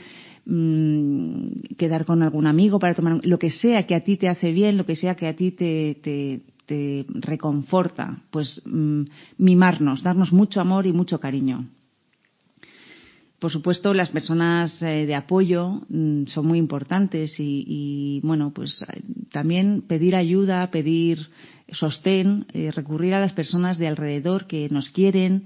mmm, 0.47 1.75
quedar 1.79 2.05
con 2.05 2.23
algún 2.23 2.47
amigo, 2.47 2.79
para 2.79 2.95
tomar 2.95 3.25
lo 3.25 3.39
que 3.39 3.51
sea 3.51 3.87
que 3.87 3.95
a 3.95 4.05
ti 4.05 4.17
te 4.17 4.29
hace 4.29 4.53
bien, 4.53 4.77
lo 4.77 4.87
que 4.87 4.97
sea 4.97 5.15
que 5.15 5.29
a 5.29 5.37
ti 5.37 5.53
te, 5.53 5.97
te, 6.03 6.41
reconforta, 7.09 8.23
pues 8.31 8.63
mmm, 8.65 9.03
mimarnos, 9.39 10.03
darnos 10.03 10.33
mucho 10.33 10.61
amor 10.61 10.87
y 10.87 10.93
mucho 10.93 11.21
cariño. 11.21 11.67
Por 13.41 13.51
supuesto, 13.51 13.95
las 13.95 14.11
personas 14.11 14.83
eh, 14.83 15.07
de 15.07 15.15
apoyo 15.15 15.81
mm, 15.89 16.27
son 16.27 16.47
muy 16.47 16.59
importantes 16.59 17.37
y, 17.39 18.21
bueno, 18.23 18.53
pues 18.55 18.85
también 19.33 19.83
pedir 19.89 20.15
ayuda, 20.15 20.71
pedir 20.71 21.31
sostén, 21.73 22.45
eh, 22.53 22.71
recurrir 22.71 23.15
a 23.15 23.21
las 23.21 23.33
personas 23.33 23.79
de 23.79 23.89
alrededor 23.89 24.47
que 24.47 24.69
nos 24.69 24.91
quieren, 24.91 25.45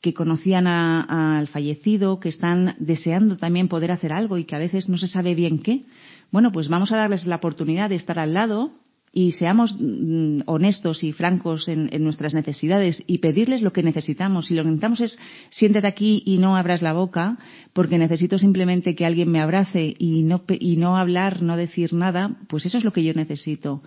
que 0.00 0.12
conocían 0.12 0.66
al 0.66 1.46
fallecido, 1.48 2.18
que 2.18 2.30
están 2.30 2.74
deseando 2.78 3.36
también 3.36 3.68
poder 3.68 3.92
hacer 3.92 4.12
algo 4.12 4.36
y 4.36 4.44
que 4.44 4.56
a 4.56 4.58
veces 4.58 4.88
no 4.88 4.98
se 4.98 5.06
sabe 5.06 5.36
bien 5.36 5.60
qué. 5.60 5.84
Bueno, 6.32 6.50
pues 6.50 6.68
vamos 6.68 6.90
a 6.90 6.96
darles 6.96 7.26
la 7.26 7.36
oportunidad 7.36 7.90
de 7.90 7.96
estar 7.96 8.18
al 8.18 8.34
lado 8.34 8.72
y 9.12 9.32
seamos 9.32 9.76
mm, 9.78 10.42
honestos 10.46 11.02
y 11.02 11.12
francos 11.12 11.68
en, 11.68 11.88
en, 11.92 12.04
nuestras 12.04 12.32
necesidades 12.32 13.02
y 13.06 13.18
pedirles 13.18 13.60
lo 13.60 13.72
que 13.72 13.82
necesitamos. 13.82 14.46
Si 14.46 14.54
lo 14.54 14.62
que 14.62 14.68
necesitamos 14.68 15.00
es 15.00 15.18
siéntate 15.50 15.86
aquí 15.86 16.22
y 16.24 16.38
no 16.38 16.56
abras 16.56 16.82
la 16.82 16.92
boca, 16.92 17.38
porque 17.72 17.98
necesito 17.98 18.38
simplemente 18.38 18.94
que 18.94 19.06
alguien 19.06 19.30
me 19.30 19.40
abrace 19.40 19.94
y 19.98 20.22
no, 20.22 20.42
y 20.48 20.76
no 20.76 20.96
hablar, 20.96 21.42
no 21.42 21.56
decir 21.56 21.92
nada, 21.92 22.36
pues 22.48 22.66
eso 22.66 22.78
es 22.78 22.84
lo 22.84 22.92
que 22.92 23.02
yo 23.02 23.12
necesito 23.14 23.82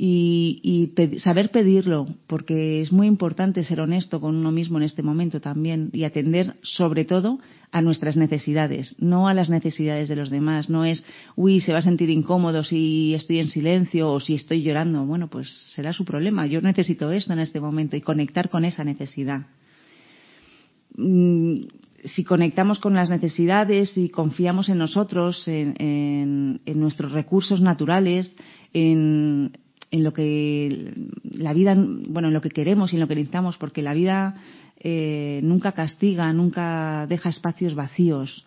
y, 0.00 0.60
y 0.62 0.86
pe 0.88 1.18
saber 1.18 1.50
pedirlo, 1.50 2.06
porque 2.28 2.80
es 2.80 2.92
muy 2.92 3.08
importante 3.08 3.64
ser 3.64 3.80
honesto 3.80 4.20
con 4.20 4.36
uno 4.36 4.52
mismo 4.52 4.78
en 4.78 4.84
este 4.84 5.02
momento 5.02 5.40
también 5.40 5.90
y 5.92 6.04
atender 6.04 6.54
sobre 6.62 7.04
todo 7.04 7.40
a 7.70 7.82
nuestras 7.82 8.16
necesidades, 8.16 8.96
no 8.98 9.28
a 9.28 9.34
las 9.34 9.50
necesidades 9.50 10.08
de 10.08 10.16
los 10.16 10.30
demás. 10.30 10.70
No 10.70 10.84
es, 10.84 11.04
uy, 11.36 11.60
se 11.60 11.72
va 11.72 11.78
a 11.78 11.82
sentir 11.82 12.08
incómodo 12.10 12.64
si 12.64 13.14
estoy 13.14 13.40
en 13.40 13.48
silencio 13.48 14.10
o 14.10 14.20
si 14.20 14.34
estoy 14.34 14.62
llorando. 14.62 15.04
Bueno, 15.04 15.28
pues 15.28 15.50
será 15.74 15.92
su 15.92 16.04
problema. 16.04 16.46
Yo 16.46 16.60
necesito 16.60 17.10
esto 17.10 17.32
en 17.32 17.40
este 17.40 17.60
momento 17.60 17.96
y 17.96 18.00
conectar 18.00 18.48
con 18.48 18.64
esa 18.64 18.84
necesidad. 18.84 19.46
Mm, 20.96 21.60
si 22.04 22.24
conectamos 22.24 22.78
con 22.78 22.94
las 22.94 23.10
necesidades 23.10 23.98
y 23.98 24.08
confiamos 24.08 24.68
en 24.68 24.78
nosotros, 24.78 25.46
en, 25.48 26.60
nuestros 26.64 27.12
recursos 27.12 27.60
naturales, 27.60 28.34
en, 28.72 29.52
en 29.90 30.04
lo 30.04 30.12
que 30.12 30.94
la 31.22 31.52
vida, 31.52 31.76
bueno, 31.76 32.28
en 32.28 32.34
lo 32.34 32.40
que 32.40 32.50
queremos 32.50 32.92
y 32.92 32.96
en 32.96 33.00
lo 33.00 33.08
que 33.08 33.16
necesitamos, 33.16 33.58
porque 33.58 33.82
la 33.82 33.94
vida 33.94 34.36
eh, 34.80 35.40
nunca 35.42 35.72
castiga, 35.72 36.32
nunca 36.32 37.06
deja 37.08 37.28
espacios 37.28 37.74
vacíos. 37.74 38.44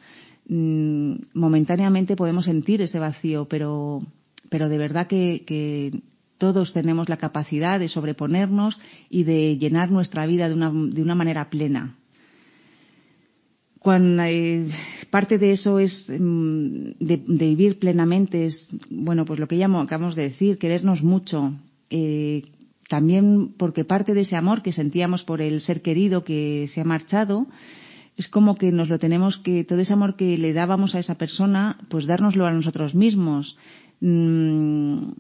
Mm, 0.48 1.14
momentáneamente 1.34 2.16
podemos 2.16 2.46
sentir 2.46 2.82
ese 2.82 3.00
vacío, 3.00 3.46
pero, 3.46 4.02
pero 4.50 4.70
de 4.70 4.78
verdad 4.78 5.08
que, 5.08 6.02
todos 6.38 6.74
tenemos 6.74 7.08
la 7.08 7.18
capacidad 7.18 7.80
de 7.80 7.88
sobreponernos 7.88 8.76
y 9.12 9.26
de 9.26 9.60
llenar 9.60 9.92
nuestra 9.92 10.26
vida 10.26 10.50
de 10.50 10.56
una, 10.56 10.72
de 10.72 11.04
una 11.04 11.14
manera 11.14 11.52
plena 11.52 11.98
cuando 13.82 14.24
eh, 14.24 14.70
parte 15.10 15.40
de 15.40 15.54
eso 15.54 15.80
es 15.80 16.08
mm, 16.08 16.92
de, 17.00 17.18
vivir 17.26 17.80
plenamente 17.80 18.46
es 18.46 18.70
bueno 18.92 19.26
pues 19.26 19.40
lo 19.40 19.48
que 19.48 19.56
llamo 19.56 19.82
acabamos 19.82 20.16
de 20.16 20.30
decir 20.30 20.60
querernos 20.60 21.02
mucho 21.02 21.54
eh, 21.90 22.44
también 22.92 23.54
porque 23.58 23.86
parte 23.86 24.14
de 24.14 24.22
ese 24.22 24.36
amor 24.36 24.62
que 24.62 24.74
sentíamos 24.74 25.24
por 25.24 25.42
el 25.42 25.62
ser 25.62 25.82
querido 25.82 26.26
que 26.26 26.70
se 26.74 26.82
ha 26.82 26.84
marchado 26.84 27.48
es 28.18 28.28
como 28.28 28.58
que 28.58 28.72
nos 28.72 28.90
lo 28.90 29.00
tenemos 29.00 29.38
que 29.38 29.64
todo 29.64 29.80
ese 29.80 29.94
amor 29.94 30.18
que 30.18 30.38
le 30.38 30.52
dábamos 30.52 30.94
a 30.94 31.00
esa 31.00 31.16
persona 31.16 31.80
pues 31.90 32.06
dárnoslo 32.06 32.46
a 32.46 32.52
nosotros 32.52 32.94
mismos 32.94 33.56
mm, 34.02 35.12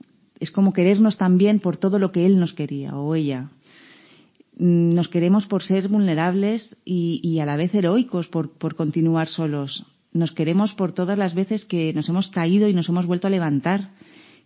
es 0.41 0.51
como 0.51 0.73
querernos 0.73 1.15
también 1.15 1.61
por 1.61 1.77
todo 1.77 1.97
lo 1.97 2.11
que 2.11 2.25
él 2.25 2.37
nos 2.37 2.51
quería 2.51 2.97
o 2.97 3.15
ella 3.15 3.49
Mm, 4.57 4.93
nos 4.93 5.07
queremos 5.07 5.47
por 5.47 5.63
ser 5.63 5.87
vulnerables 5.87 6.77
y, 6.85 7.19
y 7.23 7.39
a 7.39 7.45
la 7.45 7.57
vez 7.57 7.73
heroicos 7.73 8.27
por, 8.27 8.51
por 8.51 8.75
continuar 8.75 9.27
solos. 9.27 9.85
Nos 10.13 10.33
queremos 10.33 10.73
por 10.73 10.91
todas 10.91 11.17
las 11.17 11.33
veces 11.33 11.65
que 11.65 11.93
nos 11.93 12.07
hemos 12.09 12.27
caído 12.27 12.67
y 12.67 12.73
nos 12.73 12.87
hemos 12.87 13.05
vuelto 13.05 13.27
a 13.27 13.31
levantar. 13.31 13.89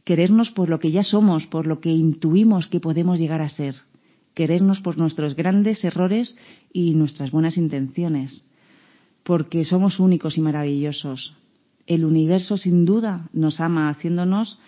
Querernos 0.05 0.51
por 0.51 0.69
lo 0.69 0.79
que 0.79 0.91
ya 0.91 1.03
somos, 1.03 1.47
por 1.47 1.65
lo 1.65 1.81
que 1.81 1.89
intuimos 1.89 2.67
que 2.67 2.79
podemos 2.79 3.19
llegar 3.19 3.41
a 3.41 3.49
ser. 3.49 3.75
Querernos 4.35 4.79
por 4.79 4.97
nuestros 4.97 5.35
grandes 5.35 5.83
errores 5.83 6.37
y 6.71 6.93
nuestras 6.93 7.31
buenas 7.31 7.57
intenciones. 7.57 8.49
Porque 9.23 9.65
somos 9.65 9.99
únicos 9.99 10.37
y 10.37 10.41
maravillosos. 10.41 11.33
El 11.87 12.05
universo 12.05 12.57
sin 12.57 12.85
duda 12.85 13.29
nos 13.33 13.59
ama 13.59 13.89
haciéndonos 13.89 14.59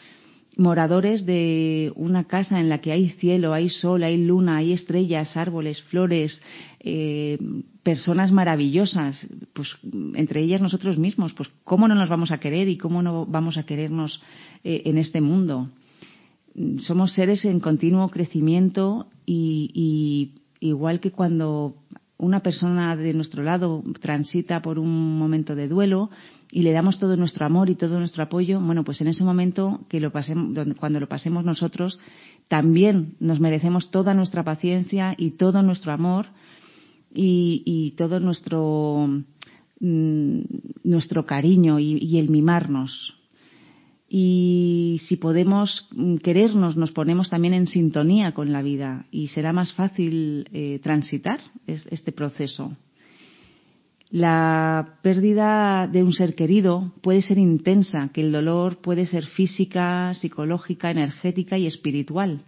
moradores 0.57 1.25
de 1.27 1.93
una 1.95 2.23
casa 2.23 2.59
en 2.59 2.67
la 2.67 2.79
que 2.79 2.91
hay 2.91 3.09
cielo, 3.11 3.53
hay 3.53 3.69
sol, 3.69 4.03
hay 4.03 4.23
luna, 4.23 4.57
hay 4.57 4.73
estrellas, 4.73 5.37
árboles, 5.37 5.83
flores, 5.83 6.41
eh, 6.79 7.37
personas 7.87 8.33
maravillosas, 8.33 9.25
pues 9.53 9.77
entre 10.13 10.41
ellas 10.41 10.59
nosotros 10.59 10.97
mismos, 10.97 11.31
pues 11.31 11.47
cómo 11.63 11.87
no 11.87 11.95
nos 11.95 12.09
vamos 12.09 12.31
a 12.31 12.37
querer 12.37 12.67
y 12.67 12.77
cómo 12.77 13.01
no 13.01 13.25
vamos 13.25 13.55
a 13.55 13.63
querernos 13.63 14.21
eh, 14.65 14.81
en 14.83 14.97
este 14.97 15.21
mundo. 15.21 15.69
Somos 16.79 17.13
seres 17.13 17.45
en 17.45 17.61
continuo 17.61 18.09
crecimiento 18.09 19.07
y, 19.25 19.71
y 19.73 20.67
igual 20.67 20.99
que 20.99 21.11
cuando 21.11 21.77
una 22.17 22.41
persona 22.41 22.97
de 22.97 23.13
nuestro 23.13 23.41
lado 23.41 23.81
transita 24.01 24.61
por 24.61 24.79
un 24.79 25.17
momento 25.17 25.55
de 25.55 25.69
duelo, 25.69 26.09
y 26.51 26.63
le 26.63 26.73
damos 26.73 26.99
todo 26.99 27.15
nuestro 27.15 27.45
amor 27.45 27.69
y 27.69 27.75
todo 27.75 27.99
nuestro 27.99 28.23
apoyo, 28.23 28.59
bueno, 28.59 28.83
pues 28.83 28.99
en 28.99 29.07
ese 29.07 29.23
momento 29.23 29.81
que 29.87 30.01
lo 30.01 30.11
pasemos, 30.11 30.57
cuando 30.77 30.99
lo 30.99 31.07
pasemos 31.07 31.45
nosotros, 31.45 31.99
también 32.49 33.15
nos 33.21 33.39
merecemos 33.39 33.91
toda 33.91 34.13
nuestra 34.13 34.43
paciencia 34.43 35.15
y 35.17 35.31
todo 35.31 35.61
nuestro 35.61 35.93
amor 35.93 36.27
y, 37.17 37.63
y 37.65 37.91
todo 37.91 38.19
nuestro, 38.19 39.07
mm, 39.79 40.39
nuestro 40.83 41.25
cariño 41.25 41.79
y, 41.79 41.97
y 41.97 42.19
el 42.19 42.29
mimarnos. 42.29 43.15
Y 44.09 45.01
si 45.05 45.17
podemos 45.17 45.89
querernos, 46.23 46.77
nos 46.77 46.91
ponemos 46.91 47.29
también 47.29 47.53
en 47.53 47.67
sintonía 47.67 48.33
con 48.33 48.53
la 48.53 48.61
vida 48.61 49.05
y 49.11 49.27
será 49.27 49.51
más 49.51 49.73
fácil 49.73 50.47
eh, 50.53 50.79
transitar 50.81 51.41
este 51.65 52.13
proceso. 52.13 52.71
La 54.09 54.99
pérdida 55.01 55.87
de 55.87 56.03
un 56.03 56.13
ser 56.13 56.35
querido 56.35 56.93
puede 57.01 57.21
ser 57.21 57.37
intensa, 57.37 58.09
que 58.13 58.21
el 58.21 58.31
dolor 58.31 58.77
puede 58.77 59.05
ser 59.05 59.25
física, 59.25 60.13
psicológica, 60.13 60.89
energética 60.89 61.57
y 61.57 61.67
espiritual. 61.67 62.45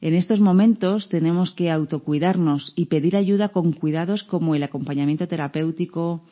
En 0.00 0.14
estos 0.14 0.40
momentos 0.40 1.08
tenemos 1.08 1.50
que 1.50 1.70
autocuidarnos 1.70 2.72
y 2.74 2.86
pedir 2.86 3.16
ayuda 3.16 3.50
con 3.50 3.72
cuidados 3.72 4.22
como 4.22 4.54
el 4.54 4.62
acompañamiento 4.62 5.28
terapéutico, 5.28 6.22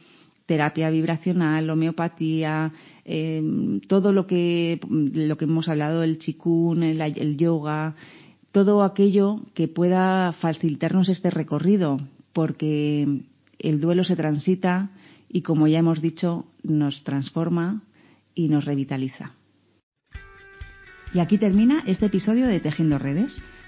terapia 0.46 0.88
vibracional, 0.88 1.68
homeopatía, 1.68 2.72
eh, 3.04 3.42
todo 3.86 4.12
lo 4.12 4.26
que, 4.26 4.80
lo 4.88 5.36
que 5.36 5.44
hemos 5.44 5.68
hablado, 5.68 6.02
el 6.02 6.18
chikun, 6.18 6.82
el, 6.82 7.00
el 7.02 7.36
yoga, 7.36 7.94
todo 8.52 8.82
aquello 8.82 9.42
que 9.52 9.68
pueda 9.68 10.32
facilitarnos 10.32 11.10
este 11.10 11.30
recorrido, 11.30 12.00
porque 12.32 13.20
el 13.58 13.80
duelo 13.80 14.04
se 14.04 14.16
transita 14.16 14.90
y, 15.28 15.42
como 15.42 15.68
ya 15.68 15.80
hemos 15.80 16.00
dicho, 16.00 16.46
nos 16.62 17.04
transforma 17.04 17.82
y 18.34 18.48
nos 18.48 18.64
revitaliza. 18.64 19.34
Y 21.12 21.20
aquí 21.20 21.36
termina 21.36 21.82
este 21.86 22.06
episodio 22.06 22.46
de 22.46 22.60
Tejiendo 22.60 22.98
Redes. 22.98 23.38